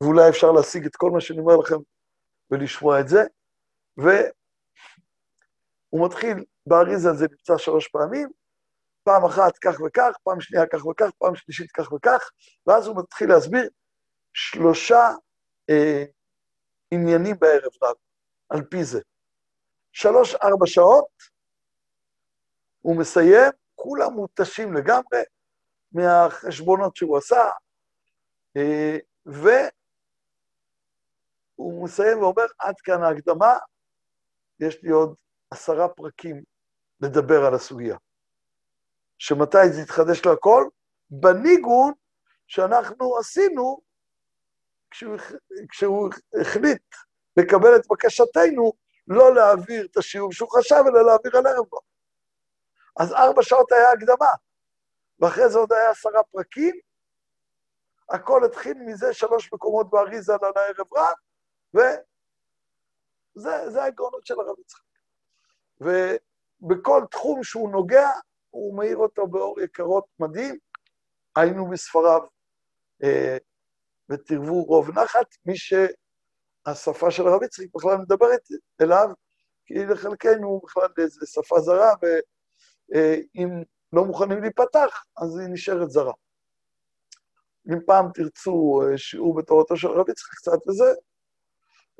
[0.00, 1.76] ואולי אפשר להשיג את כל מה שאני אומר לכם
[2.50, 3.22] ולשמוע את זה.
[3.96, 4.16] והוא
[6.06, 8.28] מתחיל, באריזה זה נמצא שלוש פעמים,
[9.02, 12.30] פעם אחת כך וכך, פעם שנייה כך וכך, פעם שלישית כך וכך,
[12.66, 13.68] ואז הוא מתחיל להסביר
[14.32, 15.10] שלושה
[15.70, 16.04] אה,
[16.90, 17.94] עניינים בערב רב,
[18.48, 19.00] על פי זה.
[19.92, 21.08] שלוש-ארבע שעות,
[22.80, 25.22] הוא מסיים, כולם מותשים לגמרי
[25.92, 27.44] מהחשבונות שהוא עשה,
[28.56, 28.96] אה,
[31.58, 33.54] והוא מסיים ואומר, עד כאן ההקדמה,
[34.60, 35.14] יש לי עוד
[35.50, 36.42] עשרה פרקים
[37.00, 37.96] לדבר על הסוגיה.
[39.18, 40.64] שמתי זה יתחדש לו הכל?
[41.10, 41.92] בניגון
[42.46, 43.80] שאנחנו עשינו
[44.90, 45.16] כשהוא,
[45.70, 46.94] כשהוא החליט
[47.36, 48.72] לקבל את בקשתנו
[49.08, 51.80] לא להעביר את השיעור שהוא חשב, אלא להעביר על ערב בו.
[53.00, 54.32] אז ארבע שעות היה הקדמה,
[55.20, 56.80] ואחרי זה עוד היה עשרה פרקים.
[58.10, 61.14] הכל התחיל מזה שלוש מקומות באריזה על הערב רב,
[61.74, 64.82] וזה העקרונות של הרב יצחק.
[65.80, 68.08] ובכל תחום שהוא נוגע,
[68.50, 70.58] הוא מאיר אותו באור יקרות מדהים.
[71.36, 72.20] היינו בספריו
[73.02, 73.36] אה,
[74.08, 78.40] ותרוו רוב נחת, מי שהשפה של הרב יצחק בכלל מדברת
[78.80, 79.08] אליו,
[79.66, 83.48] כי לחלקנו בכלל איזו שפה זרה, ואם
[83.92, 86.12] לא מוכנים להיפתח, אז היא נשארת זרה.
[87.68, 90.94] אם פעם תרצו אה, שיעור בתורתו של הרב יצחק קצת וזה, אה,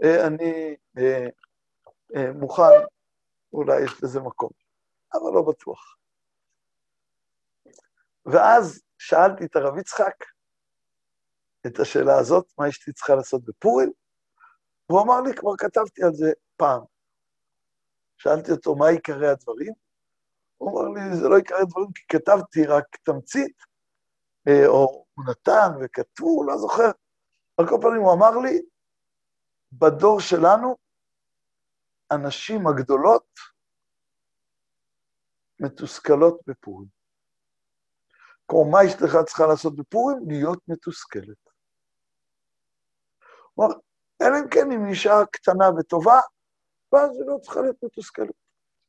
[0.03, 2.63] אני אה, מוכן,
[3.53, 4.51] אולי יש לזה מקום,
[5.15, 5.97] אבל לא בטוח.
[8.27, 10.25] ואז שאלתי את הרב יצחק
[11.67, 13.93] את השאלה הזאת, מה אשתי צריכה לעשות בפורים?
[14.89, 16.83] והוא אמר לי, כבר כתבתי על זה פעם.
[18.19, 19.73] שאלתי אותו, מה עיקרי הדברים?
[20.59, 23.57] הוא אמר לי, זה לא עיקרי הדברים, כי כתבתי רק תמצית,
[24.49, 26.91] אה, או הוא נתן וכתבו, לא זוכר.
[27.57, 28.63] על כל פנים, הוא אמר לי,
[29.73, 30.77] בדור שלנו,
[32.11, 33.27] הנשים הגדולות
[35.61, 36.89] מתוסכלות בפורים.
[38.49, 40.19] כמו מה אשתך צריכה לעשות בפורים?
[40.29, 41.51] להיות מתוסכלת.
[43.55, 43.75] כלומר,
[44.23, 46.21] אלא אם כן היא אישה קטנה וטובה,
[46.93, 48.35] ואז היא לא צריכה להיות מתוסכלת.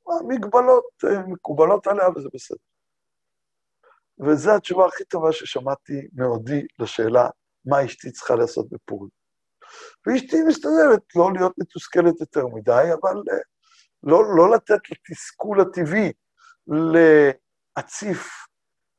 [0.08, 2.58] המגבלות אה, מקובלות עליה וזה בסדר.
[4.20, 7.30] וזו התשובה הכי טובה ששמעתי מעודי לשאלה
[7.66, 9.19] מה אשתי צריכה לעשות בפורים.
[10.08, 13.38] ואשתי מסתדרת לא להיות מתוסכלת יותר מדי, אבל אה,
[14.04, 16.12] לא, לא לתת לתסכול הטבעי
[16.68, 18.28] להציף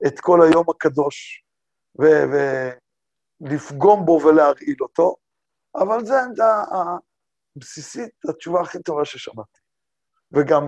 [0.07, 1.45] את כל היום הקדוש
[3.41, 5.17] ולפגום בו ולהרעיל אותו,
[5.75, 6.63] אבל זו העמדה
[7.57, 9.61] הבסיסית, התשובה הכי טובה ששמעתי.
[10.33, 10.67] וגם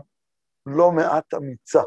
[0.66, 1.82] לא מעט אמיצה.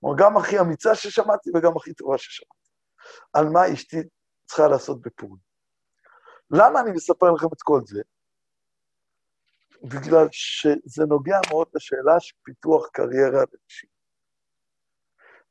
[0.00, 2.70] כלומר, גם הכי אמיצה ששמעתי וגם הכי טובה ששמעתי.
[3.32, 3.96] על מה אשתי
[4.46, 5.49] צריכה לעשות בפורים.
[6.50, 8.02] למה אני מספר לכם את כל זה?
[9.82, 13.90] בגלל שזה נוגע מאוד לשאלה של פיתוח קריירה לנשים.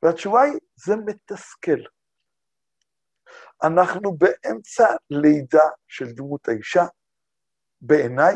[0.02, 1.80] והתשובה היא, זה מתסכל.
[3.62, 6.84] אנחנו באמצע לידה של דמות האישה,
[7.80, 8.34] בעיניי,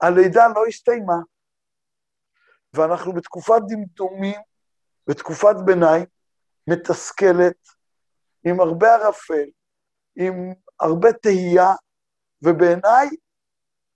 [0.00, 1.16] הלידה לא הסתיימה,
[2.74, 4.40] ואנחנו בתקופת דמדומים,
[5.06, 6.06] בתקופת ביניים,
[6.66, 7.68] מתסכלת,
[8.46, 9.48] עם הרבה ערפל,
[10.16, 11.70] עם הרבה תהייה,
[12.42, 13.08] ובעיניי,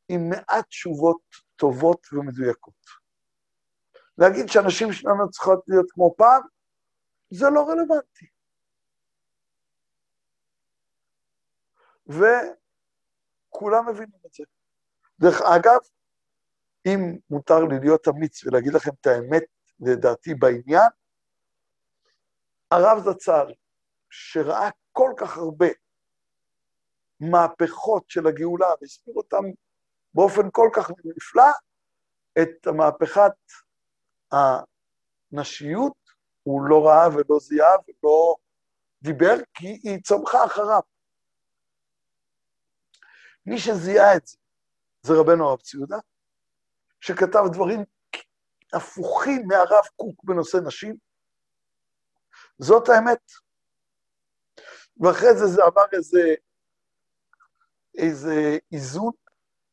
[0.09, 1.21] עם מעט תשובות
[1.57, 2.75] טובות ומדויקות.
[4.19, 6.43] להגיד שאנשים שלנו צריכות להיות כמו פעם,
[7.31, 8.27] זה לא רלוונטי.
[12.07, 14.45] וכולם מבינים את זה.
[15.21, 15.79] דרך אגב,
[16.87, 19.43] אם מותר לי להיות אמיץ ולהגיד לכם את האמת
[19.81, 20.91] לדעתי בעניין,
[22.71, 23.53] הרב זצ"ל,
[24.11, 25.67] שראה כל כך הרבה
[27.21, 29.45] מהפכות של הגאולה והסביר אותם
[30.15, 31.53] באופן כל כך נפלא,
[32.43, 33.33] את מהפכת
[34.33, 35.97] הנשיות
[36.43, 38.35] הוא לא ראה ולא זיהה ולא
[39.03, 40.81] דיבר, כי היא צמחה אחריו.
[43.47, 44.37] מי שזיהה את זה,
[45.03, 45.97] זה רבנו הרב ציודה,
[47.01, 47.85] שכתב דברים
[48.73, 50.97] הפוכים מהרב קוק בנושא נשים.
[52.59, 53.23] זאת האמת.
[55.01, 56.35] ואחרי זה זה עבר איזה,
[57.95, 59.13] איזה איזון,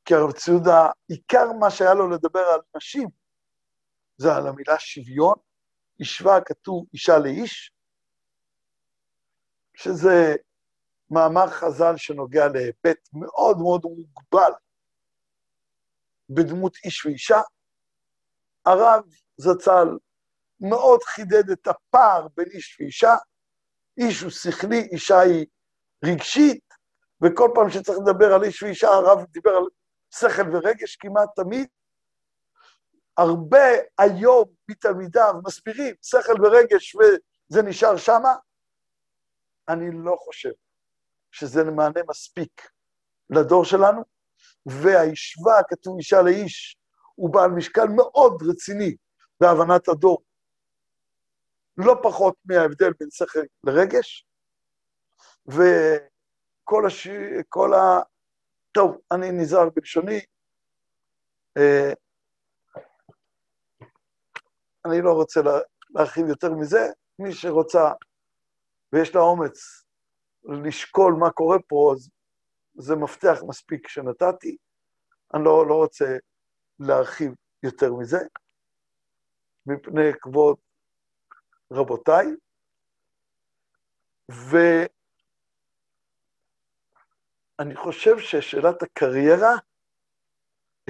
[0.05, 3.09] כי הרב ציודה, עיקר מה שהיה לו לדבר על נשים,
[4.17, 5.35] זה על המילה שוויון,
[5.99, 7.71] השווה כתוב אישה לאיש,
[9.73, 10.35] שזה
[11.11, 14.51] מאמר חז"ל שנוגע להיבט מאוד מאוד מוגבל
[16.29, 17.41] בדמות איש ואישה.
[18.65, 19.03] הרב
[19.37, 19.87] זצ"ל
[20.59, 23.15] מאוד חידד את הפער בין איש ואישה.
[23.97, 25.45] איש הוא שכלי, אישה היא
[26.05, 26.64] רגשית,
[27.23, 29.63] וכל פעם שצריך לדבר על איש ואישה, הרב דיבר על
[30.15, 31.67] שכל ורגש כמעט תמיד.
[33.17, 38.35] הרבה היום מתלמידיו מסבירים שכל ורגש וזה נשאר שמה.
[39.69, 40.51] אני לא חושב
[41.31, 42.69] שזה מענה מספיק
[43.29, 44.01] לדור שלנו,
[44.65, 46.77] והישבה, כתוב אישה לאיש,
[47.15, 48.95] הוא בעל משקל מאוד רציני
[49.39, 50.23] בהבנת הדור.
[51.77, 54.27] לא פחות מההבדל בין שכל לרגש,
[56.65, 57.07] וכל הש...
[57.49, 57.99] כל ה...
[58.71, 60.19] טוב, אני נזהר בלשוני.
[61.57, 61.93] אה,
[64.85, 65.39] אני לא רוצה
[65.89, 66.87] להרחיב יותר מזה.
[67.19, 67.91] מי שרוצה
[68.93, 69.83] ויש לה אומץ
[70.43, 72.09] לשקול מה קורה פה, אז
[72.75, 74.57] זה מפתח מספיק שנתתי.
[75.33, 76.17] אני לא, לא רוצה
[76.79, 77.31] להרחיב
[77.63, 78.19] יותר מזה,
[79.65, 80.57] מפני כבוד
[81.71, 82.25] רבותיי,
[87.59, 89.55] ואני חושב ששאלת הקריירה,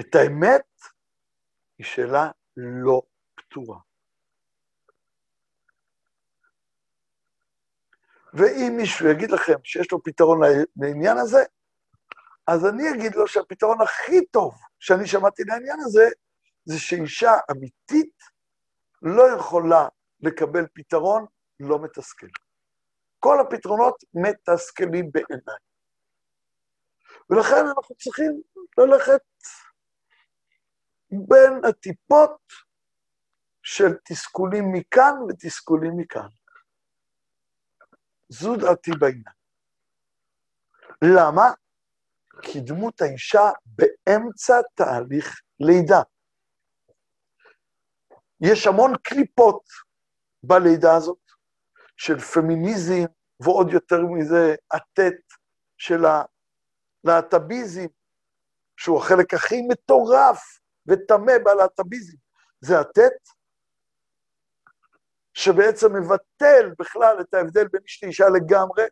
[0.00, 0.66] את האמת,
[1.78, 3.02] היא שאלה לא
[3.34, 3.78] פתורה.
[8.34, 10.40] ואם מישהו יגיד לכם שיש לו פתרון
[10.76, 11.38] לעניין הזה,
[12.46, 16.08] אז אני אגיד לו שהפתרון הכי טוב שאני שמעתי לעניין הזה,
[16.64, 18.18] זה שאישה אמיתית
[19.02, 19.88] לא יכולה
[20.20, 21.26] לקבל פתרון
[21.60, 22.26] לא מתסכל.
[23.20, 25.58] כל הפתרונות מתסכלים בעיניי.
[27.30, 28.42] ולכן אנחנו צריכים
[28.78, 29.22] ללכת
[31.10, 32.40] בין הטיפות
[33.62, 36.28] של תסכולים מכאן ותסכולים מכאן.
[38.28, 39.36] זו דעתי בעניין.
[41.02, 41.52] למה?
[42.42, 46.02] כי דמות האישה באמצע תהליך לידה.
[48.40, 49.62] יש המון קליפות
[50.42, 51.18] בלידה הזאת,
[51.96, 53.04] של פמיניזם,
[53.40, 55.22] ועוד יותר מזה, הטט
[55.78, 56.04] של
[57.08, 57.86] הלהט"ביזם,
[58.76, 62.16] שהוא החלק הכי מטורף וטמא בלהט"ביזם,
[62.60, 63.28] זה הטט,
[65.34, 68.84] שבעצם מבטל בכלל את ההבדל בין איש לאישה לגמרי,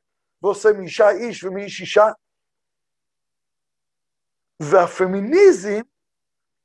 [0.42, 2.06] ועושה מאישה איש ומאיש אישה.
[4.62, 5.80] והפמיניזם,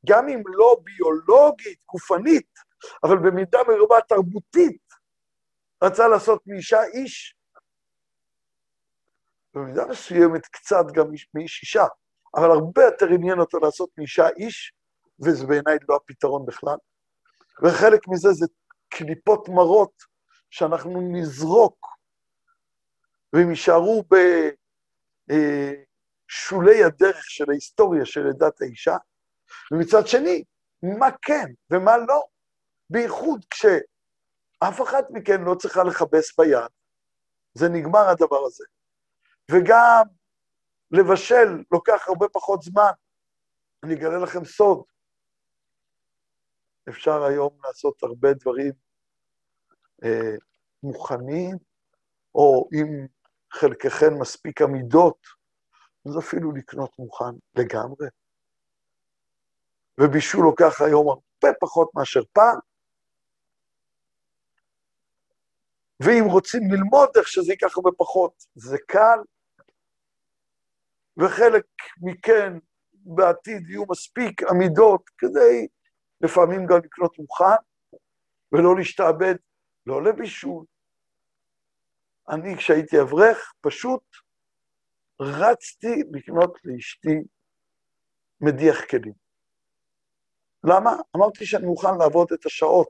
[0.05, 2.49] גם אם לא ביולוגית, גופנית,
[3.03, 4.81] אבל במידה מרובה תרבותית,
[5.83, 7.35] רצה לעשות מאישה איש,
[9.53, 11.85] במידה מסוימת קצת גם מאיש אישה,
[12.35, 14.73] אבל הרבה יותר עניין אותו לעשות מאישה איש,
[15.25, 16.77] וזה בעיניי לא הפתרון בכלל.
[17.63, 18.45] וחלק מזה זה
[18.89, 20.03] קליפות מרות
[20.49, 21.87] שאנחנו נזרוק,
[23.33, 24.03] והם יישארו
[26.29, 28.97] בשולי הדרך של ההיסטוריה של עדת האישה,
[29.71, 30.43] ומצד שני,
[30.99, 32.23] מה כן ומה לא,
[32.89, 36.69] בייחוד כשאף אחת מכן לא צריכה לכבס ביד,
[37.53, 38.63] זה נגמר הדבר הזה.
[39.49, 40.03] וגם
[40.91, 42.91] לבשל לוקח הרבה פחות זמן.
[43.83, 44.83] אני אגלה לכם סוד,
[46.89, 48.73] אפשר היום לעשות הרבה דברים
[50.03, 50.35] אה,
[50.83, 51.57] מוכנים,
[52.35, 53.07] או אם
[53.53, 55.17] חלקכם מספיק עמידות,
[56.05, 58.07] אז אפילו לקנות מוכן לגמרי.
[60.01, 62.59] ובישול לוקח היום הרבה פחות מאשר פעם.
[66.03, 69.19] ואם רוצים ללמוד איך שזה ייקח הרבה פחות, זה קל.
[71.19, 71.65] וחלק
[72.01, 72.53] מכן
[72.93, 75.67] בעתיד יהיו מספיק עמידות כדי
[76.21, 77.59] לפעמים גם לקנות מוכן,
[78.51, 79.35] ולא להשתעבד,
[79.85, 80.65] לא לבישול.
[82.29, 84.03] אני, כשהייתי אברך, פשוט
[85.19, 87.15] רצתי לקנות לאשתי
[88.41, 89.13] מדיח כלים.
[90.63, 90.95] למה?
[91.15, 92.89] אמרתי שאני מוכן לעבוד את השעות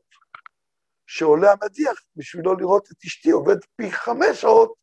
[1.08, 4.74] שעולה המדיח בשביל לא לראות את אשתי עובד פי חמש שעות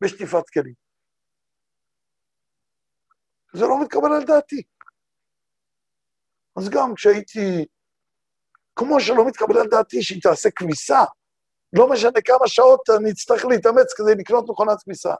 [0.00, 0.89] בשטיפת כלים.
[3.52, 4.62] זה לא מתקבל על דעתי.
[6.56, 7.66] אז גם כשהייתי
[8.76, 11.04] כמו שלא מתקבל על דעתי שהיא תעשה כביסה.
[11.72, 15.14] לא משנה כמה שעות אני אצטרך להתאמץ כדי לקנות מכונת כביסה.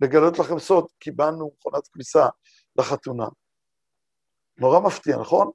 [0.00, 2.26] לגלות לכם סוד, קיבלנו מכונת כביסה
[2.76, 3.26] לחתונה.
[4.58, 5.50] נורא מפתיע, נכון?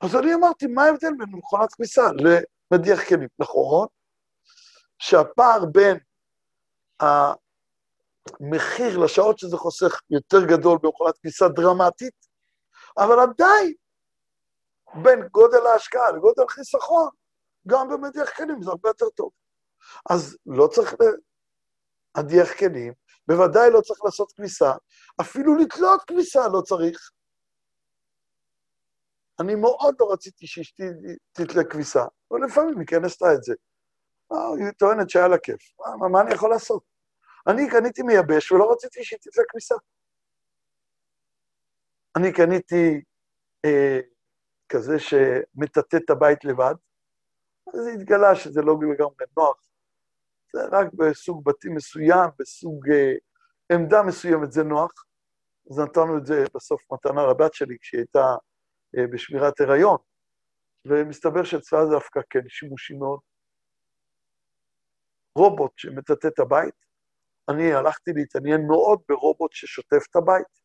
[0.00, 2.02] אז אני אמרתי, מה ההבדל בין מכונת כביסה
[2.72, 3.28] למדיח כלים?
[3.38, 3.86] נכון,
[4.98, 5.98] שהפער בין
[8.40, 12.26] המחיר לשעות שזה חוסך יותר גדול במכונת כביסה דרמטית,
[12.98, 13.74] אבל עדיין
[15.02, 17.08] בין גודל ההשקעה לגודל חיסכון,
[17.66, 19.30] גם במדיח כלים זה הרבה יותר טוב.
[20.10, 20.94] אז לא צריך
[22.16, 22.92] להדיח כלים,
[23.28, 24.72] בוודאי לא צריך לעשות כביסה,
[25.20, 27.10] אפילו לתלות כביסה לא צריך.
[29.40, 30.84] אני מאוד לא רציתי שאשתי
[31.32, 33.54] תתלה כביסה, אבל לפעמים היא כן עשתה את זה.
[34.30, 35.60] היא טוענת שהיה לה כיף.
[36.00, 36.93] מה, מה אני יכול לעשות?
[37.46, 39.74] אני קניתי מייבש ולא רציתי שהיא תתלה כביסה.
[42.16, 43.02] אני קניתי
[43.64, 44.00] אה,
[44.68, 46.74] כזה שמטאטא את הבית לבד,
[47.74, 49.68] אז התגלה שזה לא לגמרי נוח.
[50.52, 53.12] זה רק בסוג בתים מסוים, בסוג אה,
[53.72, 54.92] עמדה מסוימת זה נוח.
[55.70, 58.34] אז נתנו את זה בסוף מתנה לבת שלי כשהיא הייתה
[58.98, 59.96] אה, בשמירת הריון,
[60.84, 63.20] ומסתבר שאצלה זה דווקא כן שימושי מאוד.
[65.38, 66.83] רובוט שמטאטא את הבית,
[67.48, 70.60] אני הלכתי להתעניין מאוד ברובוט ששוטף את הבית.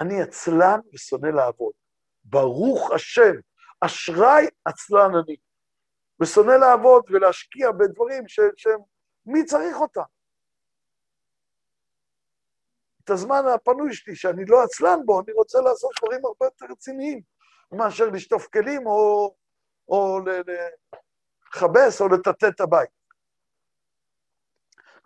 [0.00, 1.72] אני עצלן ושונא לעבוד.
[2.24, 3.34] ברוך השם,
[3.80, 5.36] אשראי עצלן אני.
[6.20, 8.80] ושונא לעבוד ולהשקיע בדברים שהם,
[9.26, 10.02] מי צריך אותם?
[13.04, 17.20] את הזמן הפנוי שלי, שאני לא עצלן בו, אני רוצה לעשות דברים הרבה יותר רציניים,
[17.72, 19.34] מאשר לשטוף כלים או,
[19.88, 20.18] או
[21.54, 23.03] לכבס או לטאטא את הבית.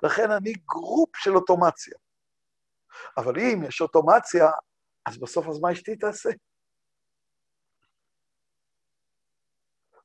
[0.02, 1.94] לכן אני גרופ של אוטומציה.
[3.16, 4.50] אבל אם יש אוטומציה,
[5.06, 6.30] אז בסוף אז מה אשתי תעשה?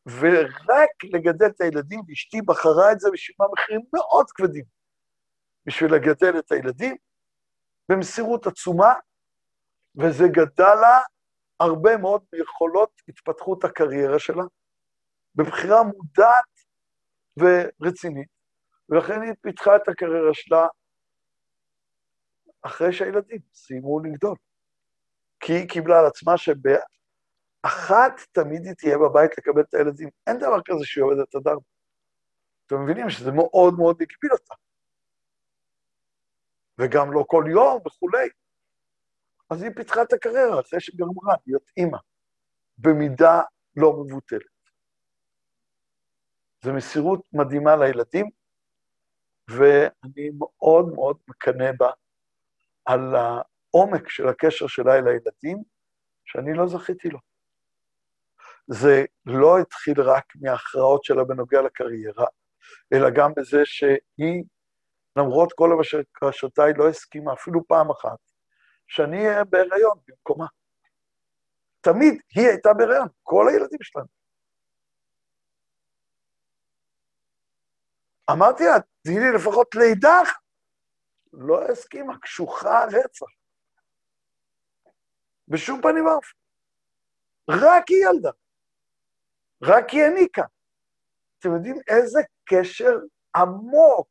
[0.06, 4.66] ורק לגדל את הילדים, ואשתי בחרה את זה ושילמה מחירים מאוד כבדים
[5.66, 6.96] בשביל לגדל את הילדים,
[7.90, 8.94] במסירות עצומה,
[9.96, 11.00] וזה גדל לה
[11.60, 14.44] הרבה מאוד מיכולות התפתחות הקריירה שלה,
[15.36, 16.54] בבחירה מודעת
[17.38, 18.28] ורצינית,
[18.94, 20.68] ולכן היא פיתחה את הקריירה שלה
[22.62, 24.36] אחרי שהילדים סיימו לגדול.
[25.40, 30.10] כי היא קיבלה על עצמה שבאחת תמיד היא תהיה בבית לקבל את הילדים.
[30.28, 31.66] אין דבר כזה שהיא עובדת עד ארבע.
[32.66, 34.54] אתם מבינים שזה מאוד מאוד הגביל אותה.
[36.78, 38.30] וגם לא כל יום וכולי.
[39.50, 41.98] אז היא פיתחה את הקריירה אחרי שגמרה להיות אימא,
[42.78, 43.42] במידה
[43.76, 44.42] לא מבוטלת.
[46.64, 48.30] זו מסירות מדהימה לילדים,
[49.50, 51.92] ואני מאוד מאוד מקנא בה
[52.86, 55.64] על העומק של הקשר שלה אל הילדים,
[56.26, 57.20] שאני לא זכיתי לו.
[58.68, 62.26] זה לא התחיל רק מההכרעות שלה בנוגע לקריירה,
[62.94, 64.44] אלא גם בזה שהיא
[65.18, 68.18] למרות כל הבקשותיי, לא הסכימה אפילו פעם אחת
[68.88, 70.46] שאני אהיה בהיריון במקומה.
[71.82, 74.06] תמיד היא הייתה בהיריון, כל הילדים שלנו.
[78.32, 80.20] אמרתי לה, תני לי לפחות לידה
[81.34, 83.26] לא הסכימה, קשוחה רצח.
[85.48, 86.38] בשום פנים ואופן.
[87.50, 88.32] רק היא ילדה.
[89.64, 90.44] רק היא העניקה.
[91.40, 93.00] אתם יודעים איזה קשר
[93.36, 94.08] עמוק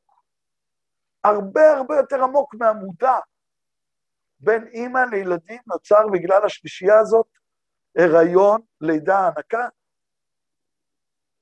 [1.24, 3.18] הרבה הרבה יותר עמוק מהמודע
[4.40, 7.26] בין אימא לילדים נוצר בגלל השלישייה הזאת,
[7.98, 9.68] הריון, לידה, הנקה,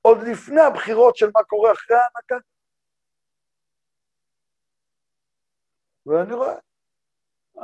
[0.01, 2.35] עוד לפני הבחירות של מה קורה אחרי ההנקה.
[6.05, 6.55] ואני רואה,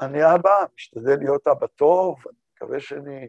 [0.01, 3.27] אני אבא, משתדל להיות אבא טוב, אני מקווה שאני,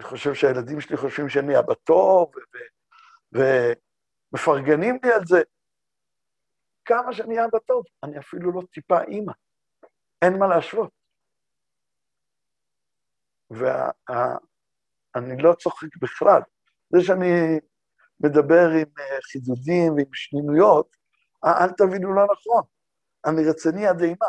[0.00, 2.32] אני חושב שהילדים שלי חושבים שאני אבא טוב,
[3.32, 5.42] ומפרגנים לי על זה.
[6.84, 9.32] כמה שאני אבא טוב, אני אפילו לא טיפה אימא.
[10.22, 10.90] אין מה להשוות.
[13.50, 14.36] ואני.
[15.42, 16.40] לא צוחק בכלל.
[16.90, 17.58] זה שאני
[18.20, 20.96] מדבר עם אה, חידודים ועם שנינויות,
[21.44, 22.62] אל תבינו לא נכון.
[23.26, 24.26] אני רציני עד אימה.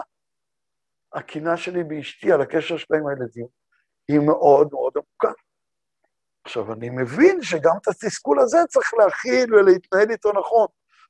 [1.13, 3.47] הקינה שלי באשתי על הקשר שלה עם הילדים
[4.07, 5.41] היא מאוד מאוד עמוקה.
[6.43, 10.67] עכשיו, אני מבין שגם את התסכול הזה צריך להכיל ולהתנהל איתו נכון.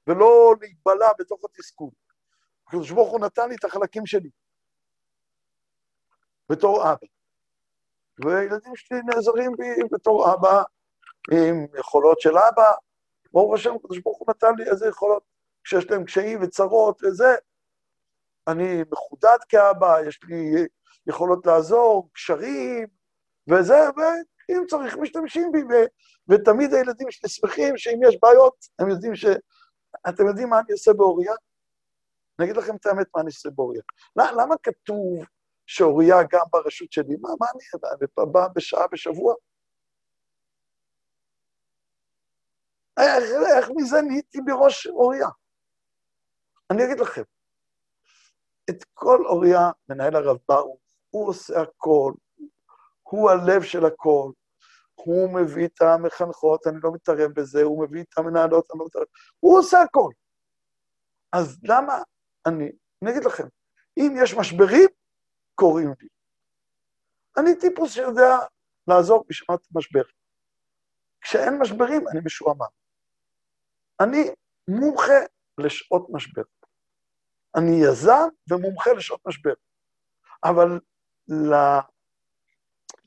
[0.08, 1.90] ולא להיבלע בתוך התסכול.
[2.68, 4.30] הקדוש ברוך הוא נתן לי את החלקים שלי,
[6.50, 7.08] בתור אבא.
[8.26, 10.64] והילדים שלי נעזרים בי בתור אבא,
[11.32, 12.72] עם יכולות של אבא.
[13.34, 15.24] ברוך השם, הקדוש ברוך הוא נתן לי איזה יכולות,
[15.64, 17.36] כשיש להם קשיים וצרות וזה.
[18.48, 20.68] אני מחודד כאבא, יש לי
[21.08, 22.88] יכולות לעזור, קשרים,
[23.50, 25.88] וזה, ואם צריך, משתמשים בי, ו-
[26.30, 29.26] ותמיד הילדים שלי שמחים שאם יש בעיות, הם יודעים ש...
[30.10, 31.34] אתם יודעים מה אני עושה באוריה?
[32.40, 33.82] אני אגיד לכם את האמת מה אני עושה באוריה.
[34.16, 35.26] למה כתוב
[35.66, 37.16] שאוריה גם ברשות שלי?
[37.22, 39.36] מה, מה אני בא בשעה בשבוע?
[43.00, 43.24] איך,
[43.58, 45.28] איך מזה נהייתי בראש אוריה?
[46.72, 47.22] אני אגיד לכם,
[48.70, 52.14] את כל אוריה מנהל הרב ברוך, הוא עושה הכל,
[53.04, 54.32] הוא הלב של הכל,
[54.96, 59.06] הוא מביא את המחנכות, אני לא מתערב בזה, הוא מביא את המנהלות, אני לא מתערב,
[59.40, 60.10] הוא עושה הכל.
[61.34, 61.94] אז למה
[62.46, 62.72] אני,
[63.04, 63.48] אני אגיד לכם,
[63.98, 64.90] אם יש משברים,
[65.56, 66.08] קוראים לי.
[67.38, 68.38] אני טיפוס שיודע
[68.88, 70.04] לעזור בשעת משבר.
[71.22, 72.72] כשאין משברים, אני משועמם.
[74.00, 74.30] אני
[74.68, 75.20] מומחה
[75.58, 76.42] לשעות משבר.
[77.56, 79.54] אני יזם ומומחה לשעות משבר.
[80.44, 80.80] אבל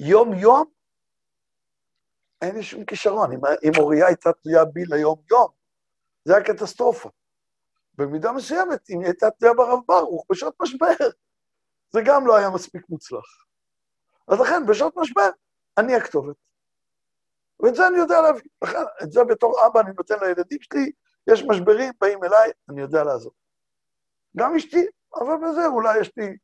[0.01, 0.71] ליום-יום
[2.43, 3.33] אין לי שום כישרון.
[3.33, 5.49] אם, אם אוריה הייתה תלויה בי ליום-יום,
[6.25, 7.11] זה היה קטסטרופה.
[7.95, 10.95] במידה מסוימת, אם היא הייתה תלויה ברב ברוך בשעות משבר,
[11.93, 13.45] זה גם לא היה מספיק מוצלח.
[14.29, 15.31] אז לכן, בשעות משבר,
[15.79, 16.37] אני הכתובת.
[17.61, 18.51] ואת זה אני יודע להביא.
[18.65, 20.93] לכן, את זה בתור אבא אני נותן לילדים שלי,
[21.27, 23.33] יש משברים, באים אליי, אני יודע לעזור.
[24.37, 26.37] גם אשתי, אבל בזה אולי יש לי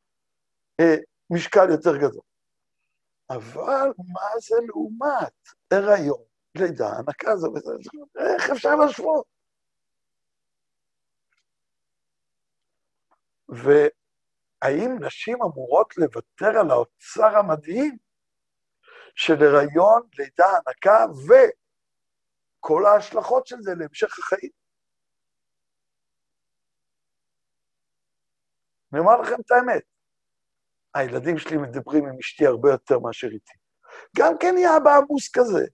[0.80, 0.97] אה,
[1.30, 2.22] משקל יותר גדול.
[3.30, 5.32] אבל מה זה לעומת
[5.70, 6.22] הריון,
[6.55, 7.72] לידה, הנקה זה וזה,
[8.18, 9.26] איך אפשר להשוות?
[13.49, 17.97] והאם נשים אמורות לוותר על האוצר המדהים
[19.14, 21.07] של הריון, לידה, הנקה
[22.61, 24.59] וכל ההשלכות של זה להמשך החיים?
[28.93, 29.82] אני אומר לכם את האמת,
[30.95, 33.53] הילדים שלי מדברים עם אשתי הרבה יותר מאשר איתי.
[34.16, 35.66] גם כן יהיה אבא עמוס כזה,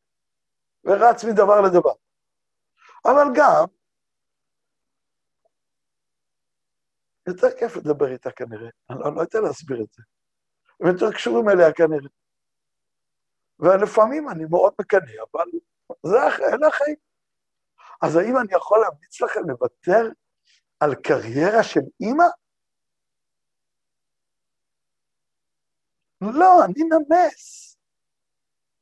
[0.84, 1.94] ורץ מדבר לדבר.
[3.04, 3.64] אבל גם,
[7.28, 10.02] יותר כיף לדבר איתה כנראה, אני לא, לא יודע להסביר את זה.
[10.80, 12.08] הם יותר קשורים אליה כנראה.
[13.58, 15.46] ולפעמים אני מאוד מקנא, אבל
[16.06, 16.16] זה
[16.54, 16.96] אלה החיים.
[18.02, 20.08] אז האם אני יכול להמליץ לכם לוותר
[20.80, 22.24] על קריירה של אימא?
[26.20, 27.76] לא, אני נמס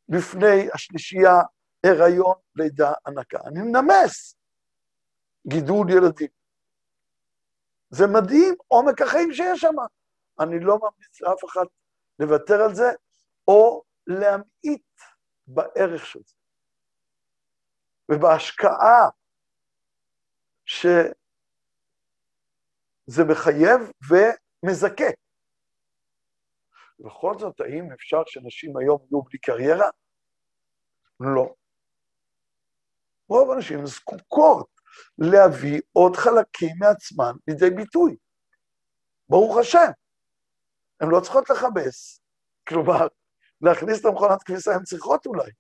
[0.09, 1.35] בפני השלישייה,
[1.87, 3.39] הריון, לידה, הנקה.
[3.47, 4.37] אני נמס
[5.47, 6.29] גידול ילדים.
[7.91, 9.75] זה מדהים עומק החיים שיש שם.
[10.41, 11.65] אני לא ממליץ לאף אחד
[12.19, 12.91] לוותר על זה,
[13.49, 14.87] או להמעיט
[15.47, 16.35] בערך של זה.
[18.09, 19.09] ובהשקעה
[20.65, 21.15] שזה
[23.29, 25.24] מחייב ומזכה.
[26.99, 29.89] בכל זאת, האם אפשר שנשים היום יהיו בלי קריירה?
[31.21, 31.55] לא.
[33.29, 34.69] רוב הנשים זקוקות
[35.19, 38.17] להביא עוד חלקים מעצמן לידי ביטוי.
[39.29, 39.91] ברוך השם.
[41.01, 42.21] הן לא צריכות לכבס.
[42.69, 43.07] כלומר,
[43.61, 45.51] להכניס את המכונת כביסה הן צריכות אולי.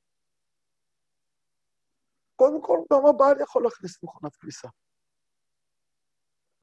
[2.36, 4.68] קודם כל, גם הבעל יכול להכניס את מכונת כביסה.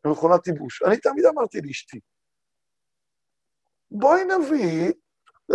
[0.06, 0.84] ומכונת ייבוש.
[0.84, 2.00] אני תמיד אמרתי לאשתי,
[3.92, 4.94] בואי נביא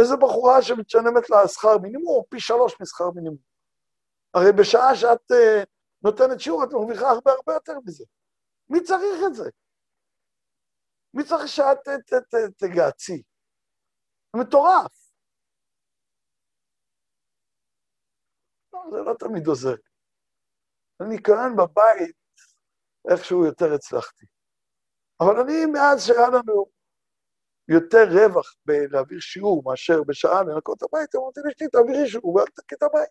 [0.00, 3.38] איזה בחורה שמשלמת לה שכר מינימום, או פי שלוש משכר מינימום.
[4.34, 5.66] הרי בשעה שאת uh,
[6.02, 8.04] נותנת שיעור, את מרוויחה הרבה הרבה יותר מזה.
[8.68, 9.50] מי צריך את זה?
[11.14, 11.78] מי צריך שאת
[12.56, 13.22] תגעצי?
[14.32, 15.12] זה מטורף.
[18.72, 19.74] לא, זה לא תמיד עוזר.
[21.00, 22.16] אני כאן בבית,
[23.10, 24.26] איכשהו יותר הצלחתי.
[25.20, 26.75] אבל אני, מאז שהיה לנו
[27.68, 32.74] יותר רווח בלהעביר שיעור מאשר בשעה לנקות את הבית, אמרתי לאשתי, תעבירי שיעור ואל תקי
[32.74, 33.10] את הבית.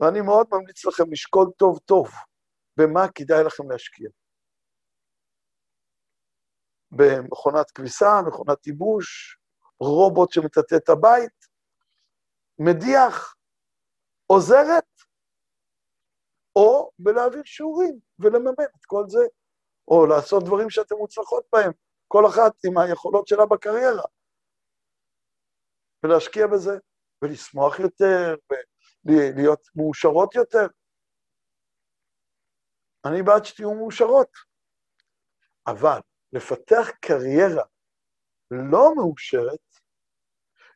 [0.00, 2.08] ואני מאוד ממליץ לכם לשקול טוב טוב
[2.76, 4.10] במה כדאי לכם להשקיע.
[6.90, 9.38] במכונת כביסה, מכונת ייבוש,
[9.80, 11.46] רובוט שמטאטא את הבית,
[12.58, 13.34] מדיח,
[14.26, 14.90] עוזרת,
[16.56, 19.39] או בלהעביר שיעורים ולממן את כל זה.
[19.90, 21.72] או לעשות דברים שאתן מוצלחות בהם,
[22.08, 24.06] כל אחת עם היכולות שלה בקריירה.
[26.02, 26.72] ולהשקיע בזה,
[27.22, 28.34] ולשמוח יותר,
[29.04, 30.66] ולהיות מאושרות יותר.
[33.06, 34.32] אני בעד שתהיו מאושרות,
[35.66, 35.98] אבל
[36.32, 37.64] לפתח קריירה
[38.50, 39.66] לא מאושרת,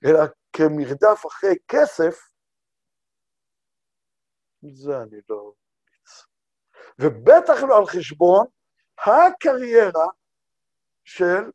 [0.05, 0.21] אלא
[0.53, 2.15] כמרדף אחרי כסף,
[4.75, 5.53] זה אני לא.
[6.99, 8.47] ובטח לא על חשבון
[8.99, 10.07] הקריירה
[11.05, 11.51] של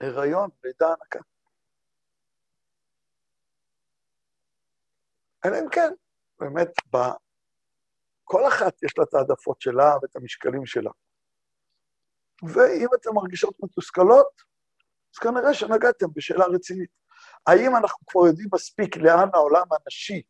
[0.00, 1.20] הריון, לידה הנקה.
[5.44, 5.92] אלא אם כן,
[6.38, 6.68] באמת.
[8.24, 10.90] כל אחת יש לה את העדפות שלה ואת המשקלים שלה.
[12.42, 14.42] ואם אתן מרגישות מתוסכלות,
[15.14, 16.90] אז כנראה שנגעתם בשאלה רצינית.
[17.46, 20.22] האם אנחנו כבר יודעים מספיק לאן העולם הנשי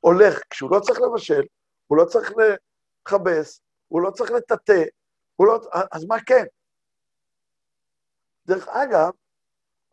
[0.00, 1.42] הולך כשהוא לא צריך לבשל,
[1.86, 4.82] הוא לא צריך לכבס, הוא לא צריך לטאטא,
[5.40, 5.60] לא,
[5.92, 6.44] אז מה כן?
[8.46, 9.10] דרך אגב,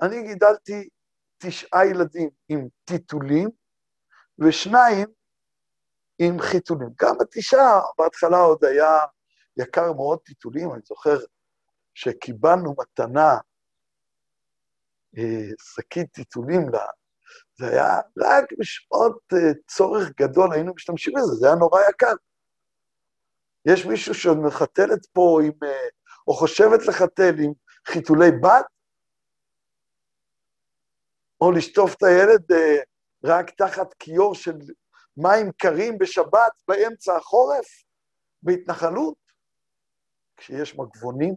[0.02, 0.90] אני גידלתי
[1.38, 3.50] תשעה ילדים עם טיטולים
[4.40, 5.08] ושניים
[6.20, 6.90] עם חיתולים.
[7.02, 9.00] גם התשעה, בהתחלה עוד היה
[9.58, 11.18] יקר מאוד טיטולים, אני זוכר
[11.94, 13.38] שקיבלנו מתנה
[15.18, 16.86] אה, שקית טיטולים לה,
[17.56, 22.14] זה היה רק בשעות אה, צורך גדול, היינו משתמשים בזה, זה היה נורא יקר.
[23.66, 25.88] יש מישהו שעוד מחתלת פה עם, אה,
[26.28, 27.54] או חושבת לחתל עם
[27.88, 28.66] חיתולי בת?
[31.42, 32.44] או לשטוף את הילד
[33.24, 34.58] רק תחת כיור של
[35.18, 37.66] מים קרים בשבת באמצע החורף,
[38.44, 39.16] בהתנחלות?
[40.38, 41.36] כשיש מגבונים,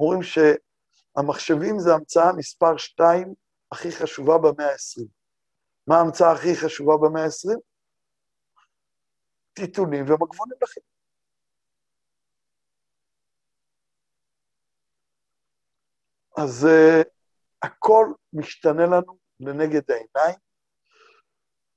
[0.00, 3.34] אומרים שהמחשבים זה המצאה מספר שתיים
[3.72, 5.06] הכי חשובה במאה ה-20.
[5.86, 7.58] מה ההמצאה הכי חשובה במאה ה-20?
[9.56, 10.80] טיטונים ומגבונים לכם.
[16.36, 17.04] אז uh,
[17.62, 20.38] הכל משתנה לנו לנגד העיניים.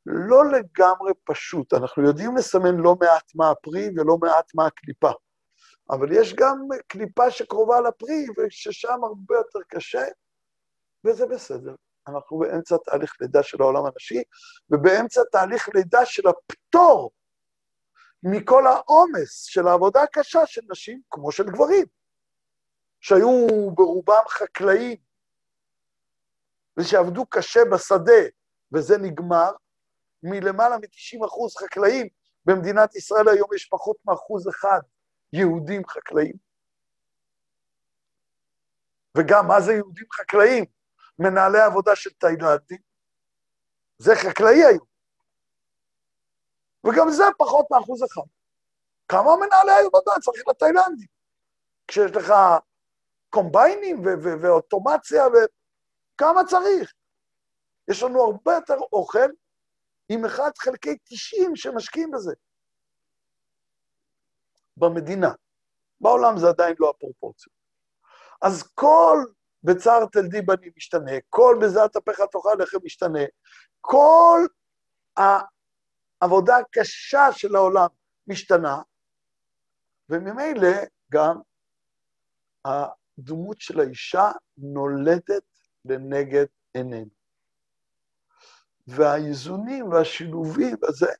[0.05, 5.11] לא לגמרי פשוט, אנחנו יודעים לסמן לא מעט מה הפרי ולא מעט מה הקליפה,
[5.89, 6.57] אבל יש גם
[6.87, 10.03] קליפה שקרובה לפרי וששם הרבה יותר קשה,
[11.05, 11.75] וזה בסדר.
[12.07, 14.23] אנחנו באמצע תהליך לידה של העולם הנשי,
[14.69, 17.11] ובאמצע תהליך לידה של הפטור
[18.23, 21.85] מכל העומס של העבודה הקשה של נשים, כמו של גברים,
[23.01, 24.97] שהיו ברובם חקלאים,
[26.79, 28.21] ושעבדו קשה בשדה,
[28.73, 29.51] וזה נגמר,
[30.23, 32.07] מלמעלה מ-90 אחוז חקלאים,
[32.45, 34.79] במדינת ישראל היום יש פחות מאחוז אחד
[35.33, 36.35] יהודים חקלאים.
[39.17, 40.65] וגם, מה זה יהודים חקלאים?
[41.19, 42.77] מנהלי עבודה של תאילנדים.
[43.97, 44.88] זה חקלאי היום.
[46.87, 48.21] וגם זה פחות מאחוז אחד.
[49.07, 51.07] כמה מנהלי עבודה צריך לתאילנדים?
[51.87, 52.33] כשיש לך
[53.29, 54.01] קומביינים
[54.41, 56.93] ואוטומציה, וכמה צריך?
[57.87, 59.29] יש לנו הרבה יותר אוכל
[60.09, 62.33] עם 1 חלקי 90 שמשקיעים בזה.
[64.77, 65.31] במדינה.
[66.01, 67.55] בעולם זה עדיין לא הפרופורציות.
[68.41, 69.17] אז כל
[69.63, 73.19] בצער תלדי בנים משתנה, כל בזעת אפיך תאכל לחם משתנה,
[73.81, 74.47] כל
[76.21, 77.87] העבודה הקשה של העולם
[78.27, 78.81] משתנה,
[80.09, 80.75] וממילא
[81.11, 81.41] גם
[82.65, 85.43] הדמות של האישה נולדת
[85.85, 87.09] לנגד עינינו.
[88.87, 91.11] והאיזונים והשילובים הזה,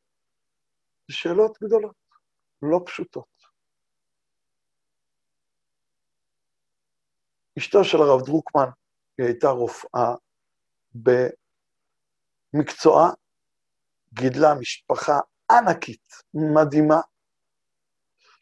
[1.07, 1.95] זה שאלות גדולות,
[2.61, 3.39] לא פשוטות.
[7.57, 8.69] אשתו של הרב דרוקמן,
[9.17, 10.15] היא הייתה רופאה
[12.53, 13.09] במקצועה,
[14.13, 15.19] גידלה משפחה
[15.51, 17.01] ענקית, מדהימה,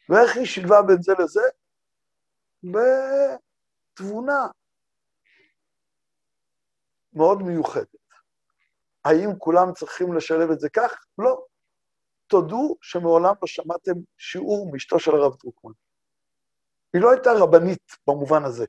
[0.08, 1.42] ואיך היא שילבה בין זה לזה?
[3.98, 4.46] בתבונה
[7.12, 7.88] מאוד מיוחדת.
[9.04, 11.04] האם כולם צריכים לשלב את זה כך?
[11.18, 11.44] לא.
[12.26, 15.72] תודו שמעולם לא שמעתם שיעור מאשתו של הרב דרוקמן.
[16.92, 18.66] היא לא הייתה רבנית במובן הזה.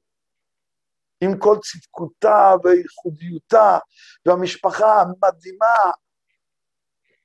[1.22, 3.78] עם כל צדקותה וייחודיותה
[4.26, 5.92] והמשפחה המדהימה,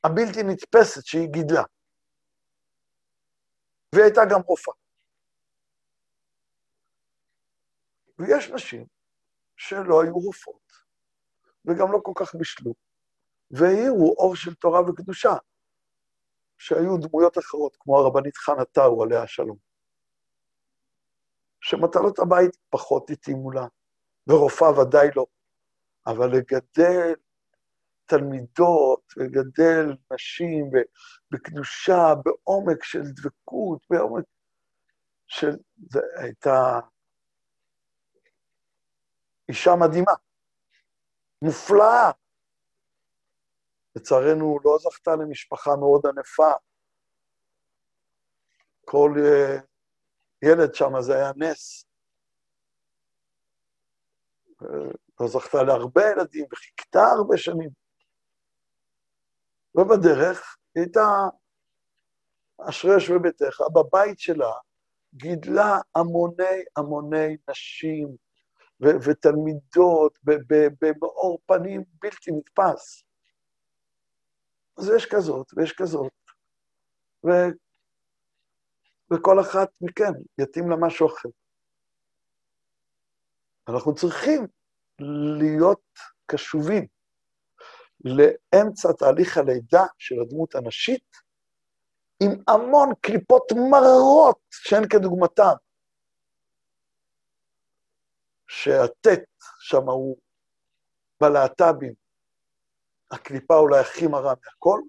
[0.04, 1.62] הבלתי נתפסת שהיא גידלה.
[3.94, 4.74] והיא הייתה גם רופאה.
[8.18, 8.86] ויש נשים
[9.56, 10.72] שלא היו רופאות,
[11.64, 12.74] וגם לא כל כך בישלו,
[13.50, 15.34] והאירו אור של תורה וקדושה,
[16.58, 19.56] שהיו דמויות אחרות, כמו הרבנית חנה טאו, עליה השלום,
[21.60, 23.66] שמטלות הבית פחות התאימו לה,
[24.26, 25.26] ורופאה ודאי לא,
[26.06, 27.14] אבל לגדל
[28.06, 30.70] תלמידות, לגדל נשים
[31.30, 34.24] בקדושה, בעומק של דבקות, בעומק
[35.26, 35.56] של...
[35.90, 36.80] זו הייתה
[39.48, 40.12] אישה מדהימה,
[41.42, 42.10] מופלאה.
[43.96, 46.52] לצערנו, לא זכתה למשפחה מאוד ענפה.
[48.84, 49.62] כל uh,
[50.42, 51.84] ילד שם זה היה נס.
[55.20, 57.83] לא זכתה להרבה ילדים וחיכתה הרבה שנים.
[59.74, 61.06] ובדרך היא הייתה
[62.68, 64.52] אשרי יושבי ביתך, בבית שלה
[65.14, 68.16] גידלה המוני המוני נשים
[68.82, 70.18] ו- ותלמידות
[70.80, 73.04] במאור פנים בלתי נתפס.
[74.78, 76.12] אז יש כזאת ויש כזאת,
[77.26, 77.54] ו-
[79.12, 81.28] וכל אחת מכן יתאים לה משהו אחר.
[83.68, 84.46] אנחנו צריכים
[85.38, 85.82] להיות
[86.26, 86.86] קשובים
[88.04, 91.16] לאמצע תהליך הלידה של הדמות הנשית,
[92.22, 95.54] עם המון קליפות מרות שאין כדוגמתן.
[98.48, 99.24] שהטט
[99.60, 100.16] שם הוא
[101.20, 101.94] בלהט"בים,
[103.10, 104.80] הקליפה אולי הכי מרה מהכל,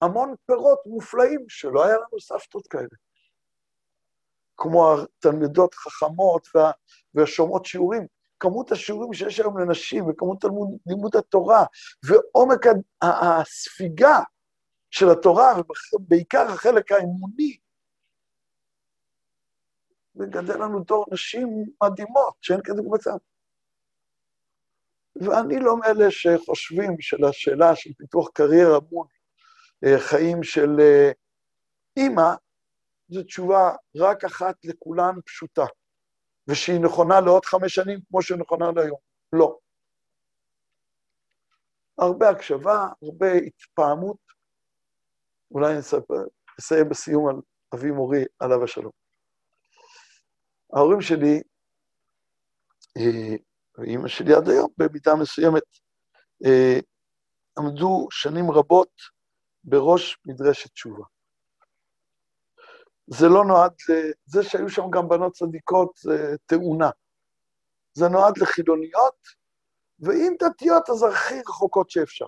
[0.00, 2.96] והמון פירות מופלאים שלא היה לנו סבתות כאלה.
[4.56, 6.70] כמו התלמידות חכמות וה,
[7.14, 8.06] והשומעות שיעורים,
[8.40, 10.44] כמות השיעורים שיש היום לנשים וכמות
[10.86, 11.64] לימוד התורה
[12.04, 12.66] ועומק
[13.02, 14.18] הספיגה
[14.90, 15.52] של התורה,
[15.94, 17.56] ובעיקר החלק האמוני,
[20.16, 21.48] וגדל לנו דור נשים
[21.82, 23.16] מדהימות, שאין כדוגמתן.
[25.16, 29.06] ואני לא מאלה שחושבים שלשאלה של פיתוח קריירה מול
[29.84, 31.10] אה, חיים של אה,
[31.96, 32.34] אימא,
[33.08, 35.64] זו תשובה רק אחת לכולן פשוטה,
[36.48, 38.98] ושהיא נכונה לעוד חמש שנים כמו שהיא נכונה להיום.
[39.32, 39.58] לא.
[41.98, 44.16] הרבה הקשבה, הרבה התפעמות.
[45.50, 45.74] אולי
[46.58, 47.36] נסיים בסיום על
[47.74, 48.92] אבי מורי, עליו השלום.
[50.72, 51.42] ההורים שלי,
[52.96, 53.36] אה,
[53.78, 55.62] ואימא שלי עד היום, במידה מסוימת,
[56.46, 56.78] אה,
[57.58, 58.92] עמדו שנים רבות
[59.64, 61.04] בראש מדרשת תשובה.
[63.12, 63.72] זה לא נועד,
[64.26, 66.90] זה שהיו שם גם בנות צדיקות זה תאונה.
[67.92, 69.16] זה נועד לחילוניות,
[69.98, 72.26] ואם דתיות אז הכי רחוקות שאפשר.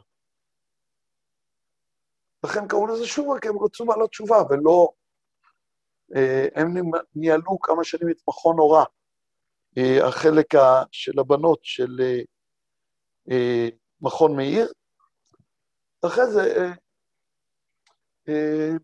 [2.44, 4.88] לכן קראו לזה שובה, כי הם רצו מעלות תשובה, ולא...
[6.16, 6.74] אה, הם
[7.14, 8.84] ניהלו כמה שנים את מכון הוראה.
[9.78, 10.46] אה, החלק
[10.92, 12.00] של הבנות של
[13.30, 13.68] אה,
[14.00, 14.72] מכון מאיר.
[16.06, 16.72] אחרי זה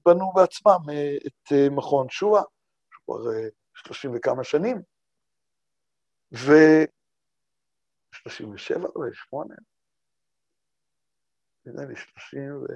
[0.04, 0.78] בנו בעצמם
[1.26, 2.42] את מכון שואה,
[2.90, 3.14] כבר
[3.74, 4.82] שלושים וכמה שנים,
[6.32, 6.52] ו...
[8.12, 9.54] שלושים ושבע או שמונה?
[11.66, 12.66] נראה לי שלושים ו...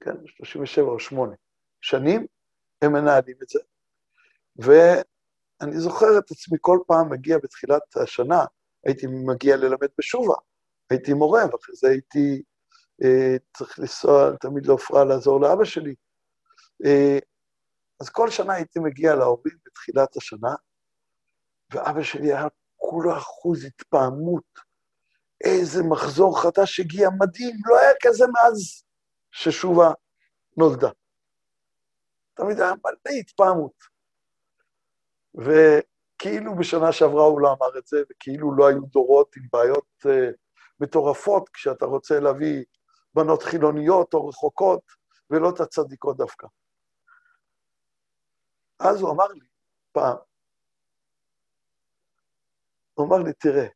[0.00, 1.34] כן, שלושים ושבע או שמונה
[1.80, 2.26] שנים,
[2.82, 3.60] הם מנהלים את זה.
[4.56, 8.44] ואני זוכר את עצמי כל פעם מגיע בתחילת השנה,
[8.84, 10.34] הייתי מגיע ללמד בשובה,
[10.90, 12.49] הייתי מורה, ואחרי זה הייתי אה,
[13.56, 15.94] צריך לנסוע תמיד לעופרה לעזור לאבא שלי.
[16.84, 17.18] אה,
[18.00, 20.54] אז כל שנה הייתי מגיע להורים בתחילת השנה,
[21.72, 22.46] ואבא שלי היה
[22.76, 24.70] כולו אחוז התפעמות.
[25.44, 28.82] איזה מחזור חדש הגיע, מדהים, לא היה כזה מאז
[29.30, 29.92] ששובה
[30.56, 30.90] נולדה.
[32.34, 33.72] תמיד היה מלא התפעמות.
[35.34, 40.10] וכאילו בשנה שעברה הוא לא אמר את זה, וכאילו לא היו דורות עם בעיות uh,
[40.80, 42.64] מטורפות כשאתה רוצה להביא
[43.14, 44.82] בנות חילוניות או רחוקות,
[45.30, 46.46] ולא את הצדיקות דווקא.
[48.78, 49.46] אז הוא אמר לי
[49.92, 50.16] פעם,
[52.94, 53.66] הוא אמר לי, תראה,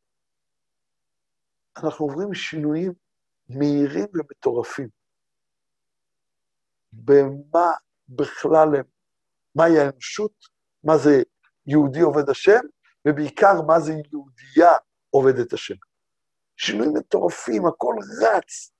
[1.77, 2.93] אנחנו עוברים שינויים
[3.49, 4.89] מהירים ומטורפים.
[6.93, 7.71] במה
[8.09, 8.85] בכלל הם,
[9.55, 10.33] מהי האנושות,
[10.83, 11.23] מה זה
[11.65, 12.61] יהודי עובד השם,
[13.07, 14.71] ובעיקר מה זה יהודייה
[15.09, 15.75] עובדת השם.
[16.57, 18.74] שינויים מטורפים, הכל רץ.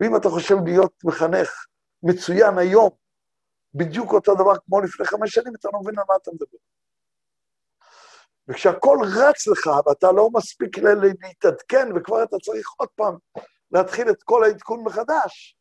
[0.00, 1.66] ואם אתה חושב להיות מחנך
[2.02, 2.90] מצוין היום,
[3.74, 6.58] בדיוק אותו דבר כמו לפני חמש שנים, אתה לא מבין על מה אתה מדבר.
[8.48, 10.78] וכשהכול רץ לך ואתה לא מספיק
[11.22, 13.14] להתעדכן וכבר אתה צריך עוד פעם
[13.70, 15.56] להתחיל את כל העדכון מחדש,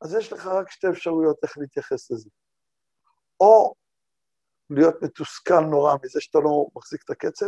[0.00, 2.30] אז יש לך רק שתי אפשרויות איך להתייחס לזה.
[3.40, 3.74] או
[4.70, 7.46] להיות מתוסכל נורא מזה שאתה לא מחזיק את הקצב,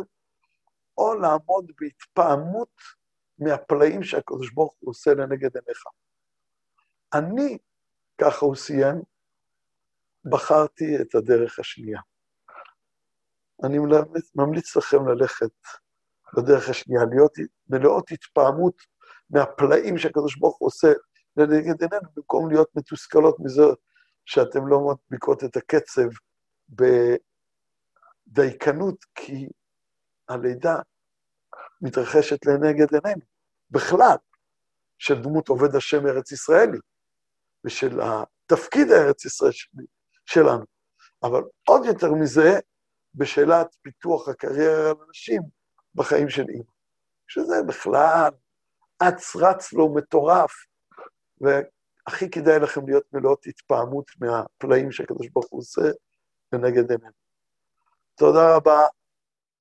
[0.99, 2.97] או לעמוד בהתפעמות
[3.39, 5.84] מהפלאים שהקדוש ברוך הוא עושה לנגד עיניך.
[7.14, 7.59] אני,
[8.20, 9.03] ככה הוא סיים,
[10.24, 12.01] בחרתי את הדרך השנייה.
[13.64, 13.78] אני
[14.34, 15.53] ממליץ לכם ללכת
[16.36, 17.32] בדרך השנייה, להיות
[17.68, 18.82] מלאות התפעמות
[19.30, 20.89] מהפלאים שהקדוש ברוך הוא עושה
[21.36, 23.62] לנגד עינינו, במקום להיות מתוסכלות מזה
[24.24, 26.09] שאתם לא מדביקות את הקצב
[28.28, 29.49] בדייקנות, כי
[30.28, 30.80] הלידה
[31.81, 33.22] מתרחשת לנגד עינינו,
[33.70, 34.16] בכלל,
[34.99, 36.79] של דמות עובד השם ארץ ישראלי,
[37.64, 39.53] ושל התפקיד הארץ ישראל
[40.26, 40.64] שלנו.
[41.22, 42.59] אבל עוד יותר מזה,
[43.14, 45.43] בשאלת פיתוח הקריירה לאנשים
[45.95, 46.72] בחיים של אימא.
[47.29, 48.31] שזה בכלל
[49.03, 50.53] אץ רץ לו מטורף,
[51.41, 55.83] והכי כדאי לכם להיות מלאות התפעמות מהפלאים שהקדוש ברוך הוא עושה
[56.53, 57.12] לנגד עינינו.
[58.14, 58.87] תודה רבה.